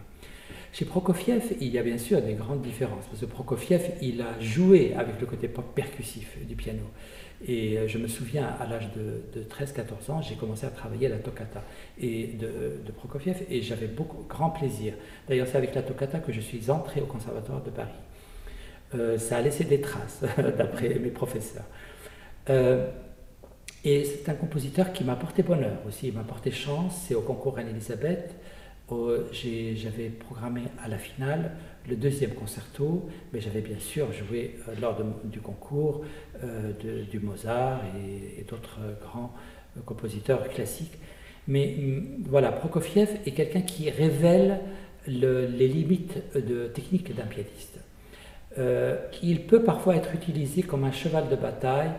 Chez 0.72 0.86
Prokofiev, 0.86 1.54
il 1.60 1.68
y 1.68 1.78
a 1.78 1.82
bien 1.82 1.98
sûr 1.98 2.22
des 2.22 2.32
grandes 2.32 2.62
différences, 2.62 3.04
parce 3.04 3.20
que 3.20 3.26
Prokofiev, 3.26 3.92
il 4.00 4.22
a 4.22 4.40
joué 4.40 4.94
avec 4.96 5.20
le 5.20 5.26
côté 5.26 5.46
percussif 5.46 6.38
du 6.46 6.56
piano. 6.56 6.84
Et 7.46 7.76
euh, 7.76 7.88
je 7.88 7.98
me 7.98 8.08
souviens, 8.08 8.46
à 8.58 8.66
l'âge 8.66 8.88
de, 8.96 9.42
13-14 9.42 10.10
ans, 10.10 10.22
j'ai 10.22 10.34
commencé 10.34 10.64
à 10.64 10.70
travailler 10.70 11.08
à 11.08 11.10
la 11.10 11.18
toccata 11.18 11.62
et 12.00 12.28
de, 12.38 12.90
Prokofiev 12.92 13.42
et 13.50 13.60
j'avais 13.60 13.86
beaucoup 13.86 14.24
grand 14.26 14.48
plaisir. 14.48 14.94
D'ailleurs, 15.28 15.46
c'est 15.46 15.58
avec 15.58 15.74
la 15.74 15.82
toccata 15.82 16.20
que 16.20 16.32
je 16.32 16.40
suis 16.40 16.70
entré 16.70 17.02
au 17.02 17.06
Conservatoire 17.06 17.62
de 17.62 17.70
Paris. 17.70 17.90
Euh, 18.94 19.18
ça 19.18 19.36
a 19.36 19.42
laissé 19.42 19.64
des 19.64 19.82
traces, 19.82 20.22
d'après 20.56 20.88
mes 20.98 21.10
professeurs. 21.10 21.64
Euh, 22.48 22.88
et 23.84 24.04
c'est 24.04 24.30
un 24.30 24.34
compositeur 24.34 24.92
qui 24.92 25.04
m'a 25.04 25.16
porté 25.16 25.42
bonheur 25.42 25.78
aussi, 25.86 26.08
il 26.08 26.14
m'a 26.14 26.22
porté 26.22 26.50
chance. 26.50 27.04
C'est 27.08 27.14
au 27.14 27.22
concours 27.22 27.58
Anne-Elisabeth 27.58 28.34
j'avais 29.32 30.08
programmé 30.08 30.62
à 30.82 30.88
la 30.88 30.98
finale 30.98 31.52
le 31.88 31.96
deuxième 31.96 32.32
concerto, 32.32 33.08
mais 33.32 33.40
j'avais 33.40 33.60
bien 33.60 33.78
sûr 33.78 34.12
joué 34.12 34.56
euh, 34.68 34.74
lors 34.80 34.96
du 35.24 35.40
concours 35.40 36.04
euh, 36.42 36.72
du 37.10 37.18
Mozart 37.18 37.80
et, 37.96 38.44
d'autres 38.44 38.78
grands 39.00 39.32
euh, 39.76 39.80
compositeurs 39.84 40.48
classiques. 40.48 40.98
Mais 41.48 41.74
mm, 41.78 42.24
voilà, 42.28 42.52
Prokofiev 42.52 43.08
est 43.26 43.32
quelqu'un 43.32 43.62
qui 43.62 43.90
révèle 43.90 44.60
les 45.08 45.66
limites 45.66 46.22
de 46.36 46.68
technique 46.68 47.12
d'un 47.12 47.24
pianiste. 47.24 47.80
il 49.20 49.46
peut 49.48 49.64
parfois 49.64 49.96
être 49.96 50.14
utilisé 50.14 50.62
comme 50.62 50.84
un 50.84 50.92
cheval 50.92 51.28
de 51.28 51.34
bataille, 51.34 51.90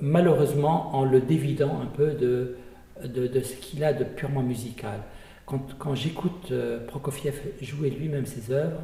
malheureusement 0.00 0.96
en 0.96 1.04
le 1.04 1.20
dévidant 1.20 1.80
un 1.80 1.86
peu 1.86 2.14
de, 2.14 2.56
de 3.04 3.40
ce 3.42 3.54
qu'il 3.54 3.84
a 3.84 3.92
de 3.92 4.02
purement 4.02 4.42
musical 4.42 5.02
quand, 5.46 5.94
j'écoute 5.94 6.48
euh, 6.50 6.84
Prokofiev 6.86 7.34
jouer 7.60 7.90
lui-même 7.90 8.26
ses 8.26 8.52
œuvres, 8.52 8.80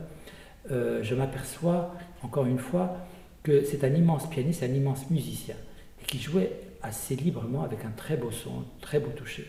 euh, 0.70 1.02
je 1.02 1.14
m'aperçois, 1.14 1.94
encore 2.22 2.46
une 2.46 2.58
fois, 2.58 2.96
que 3.42 3.64
c'est 3.64 3.84
un 3.84 3.94
immense 3.94 4.28
pianiste, 4.28 4.62
un 4.62 4.74
immense 4.74 5.08
musicien, 5.10 5.54
et 6.02 6.04
qui 6.04 6.18
jouait 6.18 6.52
assez 6.82 7.16
librement 7.16 7.62
avec 7.62 7.84
un 7.84 7.90
très 7.90 8.16
beau 8.16 8.30
son, 8.30 8.64
très 8.80 9.00
beau 9.00 9.10
toucher. 9.10 9.46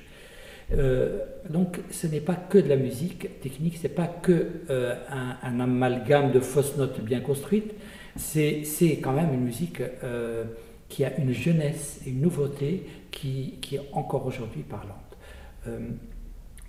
Euh, 0.71 1.25
donc 1.49 1.79
ce 1.89 2.05
n'est 2.05 2.21
pas 2.21 2.35
que 2.35 2.59
de 2.59 2.69
la 2.69 2.75
musique 2.75 3.41
technique, 3.41 3.77
ce 3.77 3.83
n'est 3.83 3.93
pas 3.93 4.07
que 4.07 4.61
un, 4.69 5.59
amalgame 5.59 6.31
de 6.31 6.39
fausses 6.39 6.77
notes 6.77 7.01
bien 7.01 7.21
construites, 7.21 7.73
c'est 8.15 8.63
quand 9.01 9.13
même 9.13 9.33
une 9.33 9.43
musique 9.43 9.81
qui 10.89 11.05
a 11.05 11.17
une 11.17 11.31
jeunesse 11.31 12.01
une 12.05 12.21
nouveauté 12.21 12.85
qui 13.09 13.57
est 13.71 13.81
encore 13.93 14.27
aujourd'hui 14.27 14.61
parlante 14.61 15.17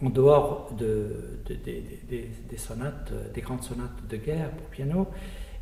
en 0.03 0.11
dehors 0.11 0.73
de, 0.79 1.41
des 1.47 2.57
sonates, 2.57 3.13
des 3.35 3.41
grandes 3.41 3.63
sonates 3.63 4.07
de 4.09 4.17
guerre 4.17 4.51
pour 4.51 4.67
piano, 4.69 5.09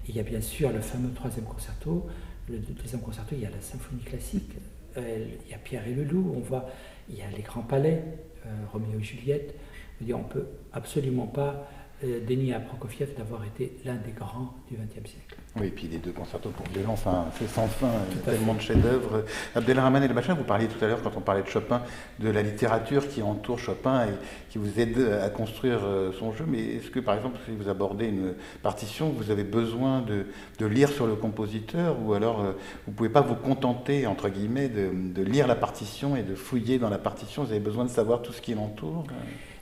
il 0.08 0.16
y 0.16 0.20
a 0.20 0.22
bien 0.22 0.40
sûr 0.40 0.72
le 0.72 0.80
fameux 0.80 1.12
troisième 1.12 1.44
concerto. 1.44 2.06
Le 2.48 2.58
deuxième 2.58 3.02
concerto, 3.02 3.34
il 3.34 3.42
y 3.42 3.46
a 3.46 3.50
la 3.50 3.60
symphonie 3.60 4.00
classique, 4.00 4.52
euh, 4.96 5.26
il 5.44 5.50
y 5.50 5.54
a 5.54 5.58
Pierre 5.58 5.86
et 5.86 5.92
le 5.92 6.04
Loup, 6.04 6.32
on 6.34 6.40
voit, 6.40 6.70
il 7.10 7.16
y 7.16 7.22
a 7.22 7.30
les 7.30 7.42
grands 7.42 7.62
palais, 7.62 8.02
euh, 8.46 8.50
Roméo 8.72 8.98
et 8.98 9.02
Juliette. 9.02 9.54
On 10.00 10.18
ne 10.18 10.22
peut 10.22 10.46
absolument 10.72 11.26
pas 11.26 11.68
euh, 12.04 12.20
dénie 12.24 12.52
à 12.52 12.60
Prokofiev 12.60 13.16
d'avoir 13.16 13.44
été 13.44 13.76
l'un 13.84 13.96
des 13.96 14.12
grands 14.12 14.54
du 14.70 14.76
XXe 14.76 15.10
siècle. 15.10 15.36
Oui, 15.56 15.66
et 15.66 15.70
puis 15.70 15.88
les 15.88 15.98
deux 15.98 16.12
concertos 16.12 16.50
pour 16.50 16.66
violon, 16.66 16.92
enfin, 16.92 17.26
c'est 17.36 17.48
sans 17.48 17.66
fin, 17.66 17.90
tellement 18.24 18.54
de 18.54 18.60
chefs-d'œuvre. 18.60 19.24
Abdelrahman 19.56 20.02
El 20.02 20.12
Bachin, 20.12 20.34
vous 20.34 20.44
parliez 20.44 20.68
tout 20.68 20.84
à 20.84 20.86
l'heure, 20.86 21.02
quand 21.02 21.16
on 21.16 21.20
parlait 21.20 21.42
de 21.42 21.48
Chopin, 21.48 21.82
de 22.20 22.30
la 22.30 22.42
littérature 22.42 23.08
qui 23.08 23.22
entoure 23.22 23.58
Chopin 23.58 24.04
et 24.04 24.12
qui 24.50 24.58
vous 24.58 24.78
aide 24.78 24.98
à 25.22 25.28
construire 25.30 25.80
euh, 25.84 26.12
son 26.12 26.32
jeu. 26.32 26.44
Mais 26.46 26.60
est-ce 26.60 26.90
que, 26.90 27.00
par 27.00 27.16
exemple, 27.16 27.38
si 27.44 27.50
vous 27.50 27.68
abordez 27.68 28.06
une 28.06 28.34
partition, 28.62 29.08
vous 29.08 29.30
avez 29.32 29.44
besoin 29.44 30.02
de, 30.02 30.66
lire 30.66 30.90
sur 30.90 31.06
le 31.06 31.16
compositeur 31.16 31.96
ou 32.04 32.12
alors 32.12 32.40
euh, 32.40 32.52
vous 32.86 32.92
ne 32.92 32.96
pouvez 32.96 33.08
pas 33.08 33.22
vous 33.22 33.34
contenter, 33.34 34.06
entre 34.06 34.28
guillemets, 34.28 34.68
de, 34.68 34.90
de, 34.94 35.22
lire 35.22 35.46
la 35.46 35.56
partition 35.56 36.14
et 36.14 36.22
de 36.22 36.34
fouiller 36.34 36.78
dans 36.78 36.90
la 36.90 36.98
partition? 36.98 37.42
Vous 37.42 37.50
avez 37.50 37.60
besoin 37.60 37.84
de 37.84 37.90
savoir 37.90 38.22
tout 38.22 38.32
ce 38.32 38.40
qui 38.40 38.54
l'entoure? 38.54 39.04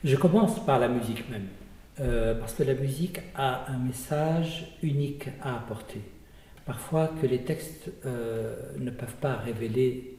Je 0.05 0.17
commence 0.17 0.65
par 0.65 0.79
la 0.79 0.89
musique 0.89 1.31
même. 1.31 1.47
Euh, 1.99 2.35
parce 2.35 2.53
que 2.53 2.63
la 2.63 2.75
musique 2.75 3.21
a 3.35 3.71
un 3.73 3.79
message 3.79 4.77
unique 4.83 5.29
à 5.41 5.57
apporter. 5.57 6.03
Parfois 6.67 7.11
que 7.21 7.27
les 7.27 7.39
textes 7.39 7.91
euh, 8.05 8.55
ne 8.79 8.91
peuvent 8.91 9.17
pas 9.17 9.37
révéler 9.37 10.19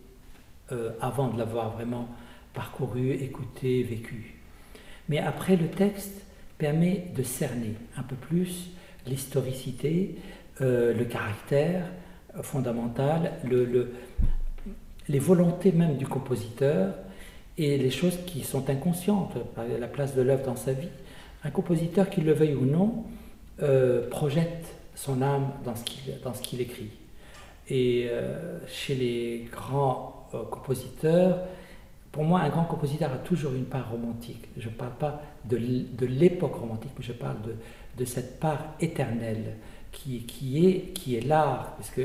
euh, 0.71 0.91
avant 1.01 1.27
de 1.27 1.37
l'avoir 1.37 1.73
vraiment 1.73 2.07
parcouru, 2.55 3.11
écouté, 3.11 3.83
vécu. 3.83 4.37
Mais 5.07 5.19
après, 5.19 5.55
le 5.55 5.67
texte 5.67 6.25
permet 6.57 7.11
de 7.15 7.21
cerner 7.21 7.75
un 7.95 8.01
peu 8.01 8.15
plus 8.15 8.71
l'historicité, 9.05 10.15
le 10.59 11.03
caractère 11.03 11.85
fondamental, 12.41 13.33
le, 13.43 13.93
les 15.07 15.19
volontés 15.19 15.71
même 15.71 15.97
du 15.97 16.07
compositeur 16.07 16.95
et 17.57 17.77
les 17.77 17.91
choses 17.91 18.17
qui 18.25 18.43
sont 18.43 18.69
inconscientes, 18.69 19.37
la 19.79 19.87
place 19.87 20.15
de 20.15 20.23
l'œuvre 20.23 20.43
dans 20.43 20.55
sa 20.55 20.73
vie 20.73 20.89
un 21.47 21.51
compositeur, 21.51 22.09
qu'il 22.09 22.25
le 22.25 22.33
veuille 22.33 22.55
ou 22.55 22.65
non, 22.65 23.05
euh, 23.63 24.09
projette 24.09 24.75
son 24.95 25.21
âme 25.21 25.51
dans 25.63 26.33
ce 26.33 26.41
qu'il 26.41 26.61
écrit. 26.61 26.89
Et 27.69 28.07
euh, 28.09 28.59
chez 28.67 28.95
les 28.95 29.47
grands 29.49 30.27
euh, 30.33 30.43
compositeurs, 30.43 31.39
pour 32.11 32.25
moi, 32.25 32.41
un 32.41 32.49
grand 32.49 32.65
compositeur 32.65 33.13
a 33.13 33.17
toujours 33.17 33.53
une 33.53 33.65
part 33.65 33.91
romantique. 33.91 34.49
Je 34.57 34.67
ne 34.67 34.73
parle 34.73 34.95
pas 34.99 35.21
de, 35.45 35.57
l'époque 36.05 36.55
romantique, 36.55 36.91
mais 36.97 37.05
je 37.05 37.13
parle 37.13 37.37
de, 37.97 38.05
cette 38.05 38.39
part 38.39 38.73
éternelle 38.81 39.55
qui, 39.91 40.25
est 41.15 41.25
l'art. 41.25 41.75
Parce 41.77 41.91
que 41.91 42.01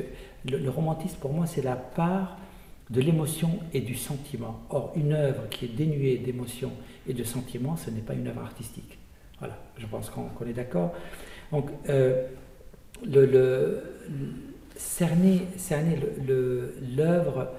le, 0.48 0.58
le 0.58 0.70
romantisme, 0.70 1.16
pour 1.18 1.32
moi, 1.32 1.46
c'est 1.46 1.62
la 1.62 1.76
part 1.76 2.38
de 2.90 3.00
l'émotion 3.00 3.58
et 3.72 3.80
du 3.80 3.96
sentiment. 3.96 4.60
Or, 4.70 4.92
une 4.94 5.12
œuvre 5.12 5.48
qui 5.48 5.64
est 5.64 5.74
dénuée 5.76 6.18
d'émotion 6.18 6.70
et 7.08 7.14
de 7.14 7.24
sentiment, 7.24 7.76
ce 7.76 7.90
n'est 7.90 8.02
pas 8.02 8.14
une 8.14 8.28
œuvre 8.28 8.42
artistique. 8.42 8.98
Je 9.78 9.86
pense 9.86 10.10
qu'on 10.10 10.46
est 10.46 10.52
d'accord. 10.52 10.94
Donc, 11.50 11.70
euh, 11.88 12.26
cerner 14.76 15.46
l'œuvre 16.96 17.52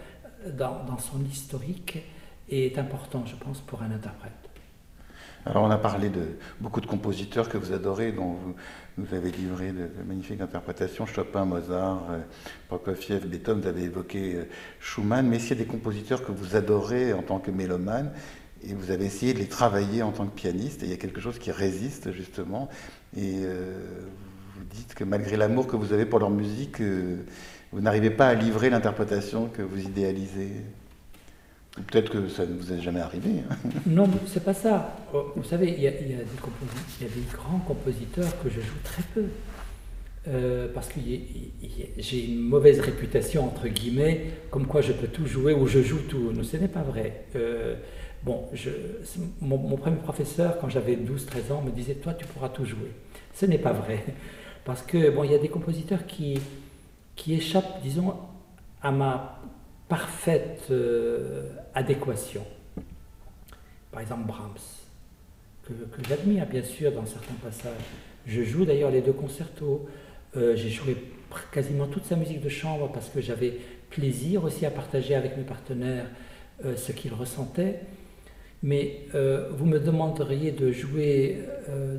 dans, 0.52 0.98
son 0.98 1.24
historique 1.26 2.04
est 2.50 2.78
important, 2.78 3.24
je 3.26 3.36
pense, 3.36 3.62
pour 3.62 3.82
un 3.82 3.92
interprète. 3.92 4.32
Alors, 5.46 5.64
on 5.64 5.72
a 5.72 5.78
parlé 5.78 6.10
de 6.10 6.38
beaucoup 6.62 6.80
de 6.80 6.86
compositeurs 6.86 7.50
que 7.50 7.58
vous 7.58 7.74
adorez, 7.74 8.14
dont 8.14 8.32
vous 8.32 8.56
nous 8.98 9.14
avez 9.14 9.30
livré 9.30 9.74
de, 9.74 9.90
magnifiques 10.08 10.40
interprétations 10.40 11.06
Chopin, 11.06 11.44
Mozart, 11.44 12.04
euh, 12.12 12.20
Prokofiev, 12.70 13.28
Beethoven, 13.28 13.62
vous 13.62 13.68
avez 13.68 13.84
évoqué 13.84 14.36
euh, 14.36 14.44
Schumann, 14.80 15.28
mais 15.28 15.40
s'il 15.40 15.58
y 15.58 15.62
a 15.62 15.64
des 15.64 15.70
compositeurs 15.70 16.24
que 16.24 16.32
vous 16.32 16.56
adorez 16.56 17.12
en 17.12 17.24
tant 17.24 17.40
que 17.40 17.52
mélomane, 17.52 18.14
et 18.68 18.74
vous 18.74 18.92
avez 18.92 19.06
essayé 19.06 19.34
de 19.34 19.40
les 19.40 19.48
travailler 19.48 20.02
en 20.02 20.12
tant 20.12 20.26
que 20.26 20.36
pianiste, 20.36 20.84
et 20.84 20.86
il 20.86 20.92
y 20.92 20.94
a 20.94 20.98
quelque 20.98 21.22
chose 21.22 21.40
qui 21.40 21.52
résiste 21.52 22.12
justement, 22.12 22.70
et 23.16 23.42
euh, 23.44 23.80
vous 24.56 24.64
dites 24.72 24.94
que 24.94 25.04
malgré 25.04 25.38
l'amour 25.38 25.68
que 25.68 25.76
vous 25.76 25.94
avez 25.94 26.06
pour 26.06 26.20
leur 26.20 26.30
musique, 26.30 26.82
euh, 26.82 27.18
vous 27.72 27.82
n'arrivez 27.82 28.10
pas 28.10 28.28
à 28.28 28.34
livrer 28.34 28.70
l'interprétation 28.70 29.48
que 29.48 29.62
vous 29.62 29.82
idéalisez. 29.82 30.52
Peut-être 31.88 32.12
que 32.12 32.28
ça 32.28 32.46
ne 32.46 32.54
vous 32.54 32.72
est 32.72 32.80
jamais 32.80 33.00
arrivé. 33.00 33.30
Hein. 33.50 33.56
Non, 33.88 34.08
c'est 34.28 34.44
pas 34.44 34.54
ça. 34.54 34.96
Oh, 35.12 35.32
vous 35.36 35.44
savez, 35.44 35.74
il 35.76 35.82
y, 35.82 35.88
a, 35.88 35.92
des 35.92 36.18
grands 37.34 37.60
compositeurs 37.60 38.32
que 38.44 38.50
je 38.50 38.62
joue 38.62 38.80
très 38.84 39.02
peu. 39.16 39.26
Euh, 40.26 40.68
parce 40.74 40.88
que 40.88 41.00
j'ai 41.98 42.26
une 42.26 42.40
mauvaise 42.40 42.80
réputation, 42.80 43.46
entre 43.46 43.68
guillemets, 43.68 44.28
comme 44.52 44.68
quoi 44.68 44.82
je 44.82 44.94
peux 44.94 45.08
tout 45.08 45.26
jouer 45.26 45.54
ou 45.54 45.68
je 45.68 45.82
joue 45.82 46.00
tout. 46.08 46.32
Non, 46.32 46.44
ce 46.44 46.58
n'est 46.58 46.68
pas 46.68 46.84
vrai. 46.84 47.26
Bon, 48.24 48.50
mon, 49.42 49.76
premier 49.76 49.98
professeur, 49.98 50.58
quand 50.60 50.70
j'avais 50.70 50.96
12-13 50.96 51.52
ans, 51.52 51.62
me 51.62 51.72
disait 51.72 51.96
Toi, 51.96 52.14
tu 52.14 52.26
pourras 52.26 52.50
tout 52.50 52.64
jouer. 52.64 52.92
Ce 53.34 53.46
n'est 53.46 53.58
pas 53.58 53.74
vrai. 53.74 54.04
Parce 54.66 54.82
que, 54.82 55.10
bon, 55.10 55.26
il 55.26 55.32
y 55.32 55.36
a 55.36 55.40
des 55.40 55.50
compositeurs 55.50 56.06
qui, 56.06 56.40
qui 57.18 57.34
échappent, 57.34 57.82
disons, 57.82 58.16
à 58.82 58.92
ma 58.92 59.42
parfaite 59.90 60.68
euh, 60.72 61.50
adéquation. 61.76 62.46
Par 63.92 64.02
exemple, 64.02 64.26
Brahms, 64.26 64.54
que, 65.64 65.74
j'admire 66.08 66.46
bien 66.46 66.64
sûr 66.64 66.92
dans 66.94 67.06
certains 67.06 67.36
passages. 67.36 67.74
Je 68.26 68.42
joue 68.42 68.66
d'ailleurs 68.66 68.92
les 68.92 69.02
deux 69.02 69.14
concertos. 69.14 69.88
Euh, 70.38 70.56
j'ai 70.56 70.70
joué 70.70 70.96
quasiment 71.52 71.88
toute 71.88 72.06
sa 72.06 72.16
musique 72.16 72.42
de 72.42 72.50
chambre 72.50 72.92
parce 72.92 73.10
que 73.10 73.22
j'avais 73.22 73.58
plaisir 73.90 74.44
aussi 74.44 74.66
à 74.66 74.72
partager 74.72 75.14
avec 75.14 75.38
mes 75.38 75.44
partenaires 75.44 76.06
euh, 76.66 76.76
ce 76.76 76.92
qu'ils 76.92 77.14
ressentaient. 77.14 77.82
Mais 78.64 79.02
euh, 79.14 79.50
vous 79.52 79.66
me 79.66 79.78
demanderiez 79.78 80.52
de 80.52 80.72
jouer 80.72 81.40
euh, 81.68 81.98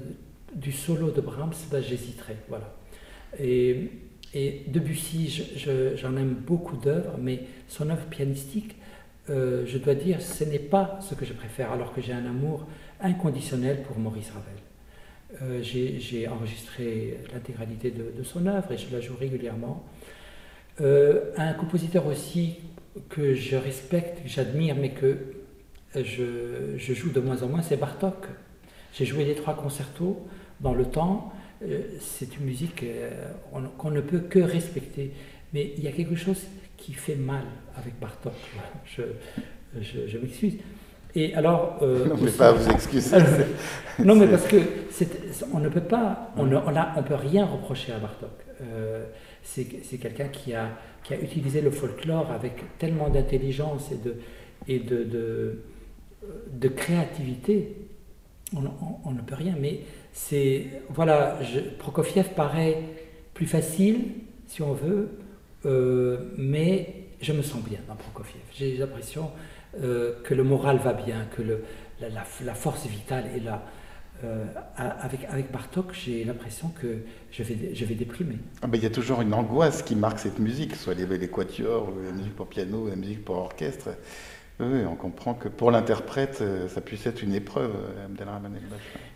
du 0.55 0.73
solo 0.73 1.11
de 1.11 1.21
Brahms, 1.21 1.53
ben, 1.71 1.83
j'hésiterais. 1.83 2.37
Voilà. 2.49 2.75
Et, 3.39 3.91
Debussy, 4.67 5.29
j'en 5.97 6.17
aime 6.17 6.35
beaucoup 6.35 6.77
d'œuvres, 6.77 7.17
mais 7.21 7.45
son 7.69 7.89
œuvre 7.91 8.07
pianistique, 8.07 8.75
euh, 9.31 9.65
je 9.65 9.79
dois 9.79 9.95
dire, 9.95 10.21
ce 10.21 10.43
n'est 10.43 10.59
pas 10.59 10.99
ce 11.01 11.15
que 11.15 11.25
je 11.25 11.33
préfère, 11.33 11.71
alors 11.71 11.95
que 11.95 12.01
j'ai 12.01 12.13
un 12.13 12.27
amour 12.27 12.67
inconditionnel 13.01 13.85
pour 13.85 13.97
Maurice 13.97 14.33
Ravel. 14.33 15.63
j'ai 15.63 16.27
enregistré 16.27 17.19
l'intégralité 17.33 17.93
de, 17.93 18.23
son 18.25 18.47
œuvre 18.47 18.73
et 18.73 18.77
je 18.77 18.93
la 18.93 19.01
joue 19.01 19.15
régulièrement. 19.15 19.85
un 20.81 21.53
compositeur 21.53 22.05
aussi 22.07 22.57
que 23.09 23.35
je 23.35 23.55
respecte, 23.55 24.25
que 24.25 24.29
j'admire, 24.29 24.75
mais 24.75 24.91
que 24.91 25.17
je, 26.03 26.77
joue 26.95 27.11
de 27.11 27.21
moins 27.21 27.43
en 27.43 27.49
moins, 27.49 27.63
c'est 27.63 27.77
Bartok. 27.77 28.27
J'ai 28.93 29.05
joué 29.05 29.25
les 29.25 29.35
trois 29.35 29.55
concertos 29.55 30.27
dans 30.61 30.75
le 30.75 30.85
temps. 30.85 31.33
Euh, 31.63 31.83
c'est 32.01 32.37
une 32.37 32.47
musique 32.47 32.83
euh, 32.83 33.11
qu'on 33.79 33.91
ne 33.91 34.01
peut 34.01 34.21
que 34.21 34.39
respecter. 34.39 35.13
Mais 35.53 35.73
il 35.77 35.85
y 35.85 35.89
a 35.89 35.93
quelque 35.93 36.17
chose 36.17 36.43
qui 36.77 36.93
fait 36.93 37.15
mal 37.15 37.45
avec 37.77 37.99
Bartok. 38.01 38.33
Je, 38.85 39.03
je, 39.81 40.19
m'excuse. 40.19 40.55
Et 41.15 41.35
alors. 41.35 41.79
Euh, 41.83 42.07
non, 42.09 42.17
mais 42.21 42.31
pas 42.31 42.53
vous 42.53 42.69
excuser. 42.71 43.17
non, 44.05 44.17
mais 44.17 44.27
parce 44.27 44.47
que 44.47 44.57
on 45.53 45.61
ne 45.61 45.69
peut 45.69 45.81
pas, 45.81 46.33
on 46.37 46.47
ne 46.47 46.57
on 46.57 47.03
peut 47.03 47.15
rien 47.15 47.47
reprocher 47.47 47.93
à 47.93 47.99
Bartok. 47.99 48.31
c'est 49.43 49.99
quelqu'un 49.99 50.29
qui 50.29 50.55
a, 50.55 50.71
qui 51.05 51.15
a 51.15 51.21
utilisé 51.21 51.61
le 51.61 51.71
folklore 51.71 52.33
avec 52.33 52.79
tellement 52.79 53.09
d'intelligence 53.09 53.93
et 53.93 53.97
de, 53.97 54.17
et 54.67 54.81
de 54.81 55.05
de 55.05 55.59
créativité, 56.69 57.77
on, 58.55 59.13
ne 59.13 59.21
peut 59.21 59.35
rien. 59.35 59.55
Mais 59.61 59.81
c'est. 60.13 60.67
Voilà, 60.91 61.39
Prokofiev 61.79 62.31
paraît 62.35 62.83
plus 63.35 63.47
facile, 63.47 64.13
si 64.47 64.63
on 64.63 64.73
veut, 64.73 65.09
euh, 65.67 66.19
mais 66.37 67.07
je 67.21 67.33
me 67.33 67.43
sens 67.43 67.63
bien 67.63 67.81
dans 67.89 67.97
Prokofiev. 67.97 68.43
J'ai 68.55 68.77
l'impression 68.77 69.31
euh, 69.83 70.15
que 70.23 70.35
le 70.35 70.45
moral 70.45 70.79
va 70.79 70.93
bien, 70.93 71.27
que 71.37 71.43
la, 72.01 72.55
force 72.55 72.87
vitale 72.87 73.25
est 73.37 73.41
là. 73.41 73.63
Euh, 74.23 74.45
avec, 74.79 75.51
Bartok, 75.51 75.93
j'ai 75.93 76.25
l'impression 76.25 76.73
que 76.81 76.99
je 77.33 77.43
vais, 77.43 77.95
déprimer. 77.95 78.39
Ah 78.63 78.69
il 78.73 78.83
y 78.83 78.87
a 78.87 78.91
toujours 78.91 79.21
une 79.21 79.35
angoisse 79.35 79.83
qui 79.83 79.97
marque 79.97 80.21
cette 80.21 80.39
musique, 80.39 80.77
soit 80.77 80.95
les, 80.95 81.05
les 81.05 81.29
quatuors, 81.29 81.93
la 82.03 82.13
musique 82.13 82.37
pour 82.37 82.47
piano, 82.47 82.89
la 82.89 82.97
musique 82.97 83.25
pour 83.25 83.37
orchestre. 83.37 83.91
Oui, 84.61 84.85
on 84.89 84.95
comprend 84.95 85.35
que 85.35 85.49
pour 85.49 85.73
l'interprète, 85.73 86.39
euh, 86.41 86.69
ça 86.69 86.81
puisse 86.81 87.07
être 87.07 87.23
une 87.23 87.35
épreuve, 87.35 87.75
euh, 87.75 88.05
Abdelrahman 88.05 88.55
El 88.55 88.63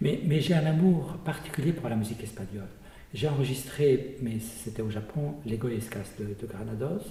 Mais, 0.01 0.40
j'ai 0.40 0.55
un 0.55 0.66
amour 0.66 1.16
particulier 1.24 1.72
pour 1.72 1.88
la 1.88 1.94
musique 1.94 2.22
espagnole. 2.24 2.66
J'ai 3.14 3.29
enregistré, 3.29 4.16
mais 4.20 4.40
c'était 4.40 4.83
au 4.83 4.90
Japon, 4.90 5.37
Les 5.46 5.57
Goyescas 5.57 6.01
de, 6.18 6.24
de, 6.24 6.46
Granados, 6.46 7.05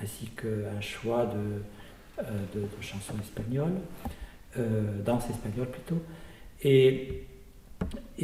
ainsi 0.00 0.26
qu'un 0.26 0.80
choix 0.80 1.24
de, 1.24 2.22
euh, 2.22 2.30
de, 2.54 2.66
chansons 2.82 3.14
espagnoles, 3.18 3.80
euh, 4.58 5.00
danse 5.02 5.28
espagnole 5.30 5.68
plutôt. 5.68 6.02
Et, 6.62 7.24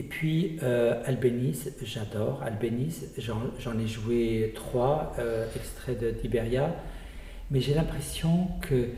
puis 0.09 0.59
Albéniz, 1.05 1.75
j'adore 1.83 2.43
Albéniz, 2.43 3.13
j'en 3.19 3.79
ai 3.79 3.87
joué 3.87 4.53
trois 4.55 5.15
extraits 5.55 6.23
d'Iberia, 6.23 6.75
mais 7.51 7.61
j'ai 7.61 7.75
l'impression 7.75 8.49
que 8.63 8.89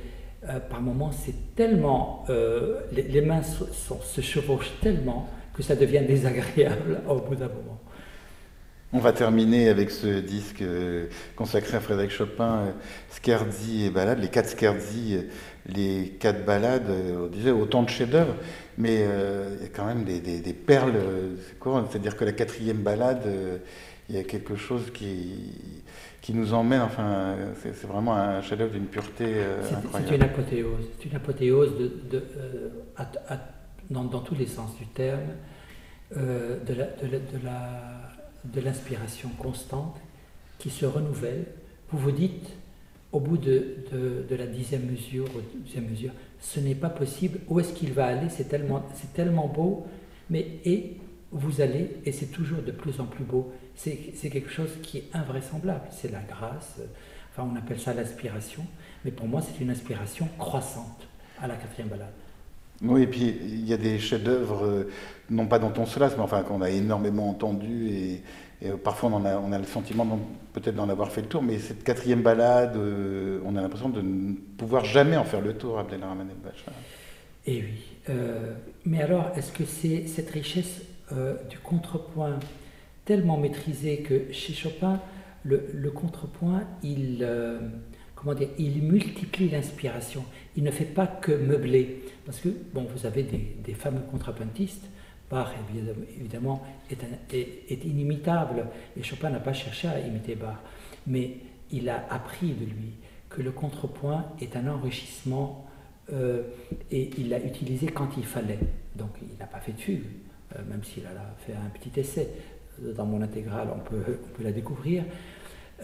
euh, 0.49 0.59
par 0.59 0.81
moments, 0.81 1.13
c'est 1.13 1.55
tellement, 1.55 2.25
euh, 2.29 2.81
les, 2.91 3.21
mains 3.21 3.43
se 3.43 4.21
chevauchent 4.21 4.73
tellement 4.81 5.29
que 5.55 5.63
ça 5.63 5.77
devient 5.77 6.03
désagréable 6.05 7.01
au 7.09 7.21
bout 7.21 7.37
d'un 7.37 7.47
moment. 7.47 7.79
On 8.93 8.99
va 8.99 9.13
terminer 9.13 9.69
avec 9.69 9.91
ce 9.91 10.19
disque 10.19 10.63
euh, 10.63 11.07
consacré 11.37 11.77
à 11.77 11.81
Frédéric 11.81 12.11
Chopin, 12.11 12.75
Scherzi 13.23 13.85
et 13.85 13.91
Ballade, 13.91 14.19
les 14.19 14.29
quatre 14.29 14.59
Scherzi, 14.59 15.17
les 15.67 16.17
quatre 16.19 16.45
ballades, 16.45 16.91
on 16.91 17.29
disait 17.29 17.53
autant 17.53 17.85
de 17.85 17.89
chefs-d'œuvre, 17.89 18.35
mais 18.77 18.97
il 18.97 19.63
y 19.63 19.67
a 19.67 19.69
quand 19.73 19.87
même 19.87 20.05
des, 20.05 20.53
perles. 20.53 20.95
C'est-à-dire 21.89 22.17
que 22.17 22.25
la 22.25 22.33
quatrième 22.33 22.79
balade, 22.79 23.23
il 24.09 24.17
y 24.17 24.19
a 24.19 24.25
quelque 24.25 24.57
chose 24.57 24.91
qui, 24.93 25.35
qui 26.21 26.35
nous 26.35 26.53
emmène, 26.53 26.83
enfin, 26.83 27.37
c'est 27.63 27.87
vraiment 27.87 28.15
un 28.15 28.43
chef-d'œuvre 28.43 28.73
d'une 28.73 28.87
pureté 28.87 29.43
incroyable. 29.75 30.07
C'est 30.09 30.15
une 30.17 30.23
apothéose, 30.23 30.85
c'est 30.99 31.09
une 31.09 31.17
apothéose 31.17 31.73
de, 31.79 32.25
dans, 33.91 34.21
tous 34.21 34.35
les 34.35 34.47
sens 34.47 34.77
du 34.77 34.87
terme, 34.87 35.21
de 36.15 36.75
la 37.45 38.13
de 38.45 38.61
l'inspiration 38.61 39.31
constante 39.39 39.97
qui 40.59 40.71
se 40.71 40.87
renouvelle. 40.87 41.45
Vous 41.91 41.99
vous 41.99 42.13
dites, 42.13 42.49
au 43.13 43.21
bout 43.21 43.37
de, 43.37 43.77
la 44.31 44.47
dixième 44.47 44.87
mesure, 44.91 45.27
dixième 45.65 45.89
mesure, 45.89 46.13
ce 46.41 46.61
n'est 46.61 46.75
pas 46.75 46.89
possible, 46.89 47.41
où 47.49 47.61
est-ce 47.61 47.73
qu'il 47.73 47.93
va 47.93 48.07
aller? 48.07 48.29
C'est 48.31 48.49
tellement, 48.49 48.85
tellement 49.15 49.49
beau, 49.49 49.87
mais 50.31 50.47
et 50.65 50.97
vous 51.33 51.61
allez, 51.61 51.97
et 52.05 52.13
c'est 52.13 52.27
toujours 52.27 52.63
de 52.63 52.73
plus 52.73 53.01
en 53.01 53.07
plus 53.07 53.25
beau. 53.25 53.53
C'est, 53.75 54.13
quelque 54.31 54.51
chose 54.51 54.71
qui 54.83 54.99
est 54.99 55.05
invraisemblable, 55.15 55.87
c'est 55.91 56.13
la 56.13 56.21
grâce, 56.21 56.79
enfin 57.31 57.49
on 57.51 57.57
appelle 57.57 57.81
ça 57.81 57.95
l'inspiration, 57.95 58.65
mais 59.05 59.11
pour 59.11 59.27
moi 59.27 59.41
c'est 59.41 59.63
une 59.63 59.71
inspiration 59.71 60.29
croissante 60.39 61.09
à 61.41 61.47
la 61.47 61.57
quatrième 61.57 61.89
balade. 61.89 62.13
Oui, 62.83 63.03
et 63.03 63.07
puis 63.07 63.35
il 63.43 63.67
y 63.67 63.73
a 63.73 63.77
des 63.77 63.99
chefs-d'œuvre, 63.99 64.65
euh, 64.65 64.91
non 65.31 65.47
pas 65.47 65.59
dans 65.59 65.71
ton 65.71 65.87
solace, 65.87 66.15
mais 66.17 66.23
enfin 66.23 66.43
qu'on 66.43 66.61
a 66.61 66.71
énormément 66.71 67.31
entendu 67.31 67.89
et, 67.89 68.23
euh, 68.65 68.77
parfois 68.77 69.11
on, 69.13 69.25
a, 69.25 69.39
on 69.39 69.53
a 69.53 69.59
le 69.59 69.65
sentiment 69.65 70.21
peut-être 70.53 70.75
d'en 70.75 70.89
avoir 70.89 71.11
fait 71.11 71.23
le 71.23 71.29
tour, 71.29 71.43
mais 71.43 71.59
cette 71.59 71.83
quatrième 71.83 72.23
balade, 72.23 72.77
euh, 72.77 73.41
on 73.47 73.57
a 73.57 73.63
l'impression 73.63 73.89
de 73.89 74.03
ne 74.03 74.35
pouvoir 74.59 74.85
jamais 74.85 75.17
en 75.17 75.25
faire 75.25 75.41
le 75.41 75.55
tour, 75.55 75.79
Abdelrahman 75.79 76.29
El 76.29 76.37
Bachar. 76.37 76.75
Eh 77.47 77.65
oui. 77.65 78.15
mais 78.85 79.03
alors, 79.03 79.33
est-ce 79.37 79.51
que 79.51 79.65
c'est 79.65 80.07
cette 80.07 80.31
richesse 80.31 80.83
du 81.49 81.59
contrepoint 81.59 82.39
tellement 83.05 83.37
maîtrisée 83.37 83.99
que 83.99 84.33
chez 84.33 84.53
Chopin, 84.53 85.01
le, 85.45 85.91
contrepoint, 85.91 86.65
il 86.83 87.27
comment 88.23 88.35
dire, 88.35 88.49
il 88.59 88.83
multiplie 88.83 89.49
l'inspiration. 89.49 90.25
Il 90.57 90.63
ne 90.63 90.71
fait 90.71 90.85
pas 90.85 91.07
que 91.07 91.33
meubler. 91.33 92.05
Parce 92.25 92.39
que, 92.39 92.49
bon, 92.73 92.87
vous 92.95 93.07
avez 93.07 93.25
des, 93.25 93.75
fameux 93.75 94.03
contrapuntistes. 94.11 94.89
Bach, 95.31 95.49
évidemment, 96.19 96.63
est, 96.91 97.85
inimitable. 97.85 98.67
Et 98.97 99.03
Chopin 99.03 99.31
n'a 99.31 99.41
pas 99.41 99.53
cherché 99.53 99.89
à 99.89 99.99
imiter 99.99 100.35
Bach. 100.35 100.59
Mais 101.07 101.37
il 101.71 101.89
a 101.89 102.07
appris 102.11 102.53
de 102.53 102.65
lui 102.65 102.93
que 103.29 103.43
le 103.43 103.51
contrepoint 103.51 104.27
est 104.41 104.57
un 104.57 104.69
enrichissement 104.69 105.67
euh, 106.13 106.43
et 106.91 107.11
il 107.17 107.31
l'a 107.31 107.39
utilisé 107.41 107.87
quand 107.87 108.11
il 108.19 108.25
fallait. 108.25 108.59
Donc 108.95 109.11
il 109.23 109.39
n'a 109.39 109.47
pas 109.47 109.59
fait 109.59 109.73
de 109.73 109.81
fugue, 109.81 110.05
euh, 110.57 110.63
même 110.69 110.83
s'il 110.85 111.05
a 111.07 111.11
fait 111.47 111.55
un 111.55 111.71
petit 111.71 111.99
essai. 111.99 112.29
Dans 112.97 113.05
mon 113.05 113.23
intégrale, 113.23 113.69
on 113.75 113.79
peut, 113.81 114.19
on 114.25 114.37
peut 114.37 114.43
la 114.45 114.53
découvrir. 114.53 115.05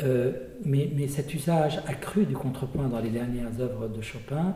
Euh, 0.03 0.33
mais, 0.65 1.09
cet 1.09 1.35
usage 1.35 1.81
accru 1.87 2.25
du 2.25 2.35
contrepoint 2.35 2.89
dans 2.89 3.01
les 3.01 3.11
dernières 3.11 3.61
œuvres 3.61 3.89
de 3.89 4.01
Chopin 4.01 4.55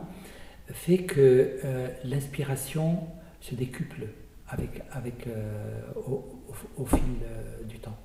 fait 0.67 0.99
que 0.99 1.57
euh, 1.65 1.87
l'inspiration 2.05 2.99
se 3.41 3.55
décuple 3.55 4.07
avec, 4.47 4.83
avec, 4.91 5.27
euh, 5.27 5.51
au, 6.77 6.85
fil 6.85 6.99
du 7.67 7.79
temps. 7.79 7.97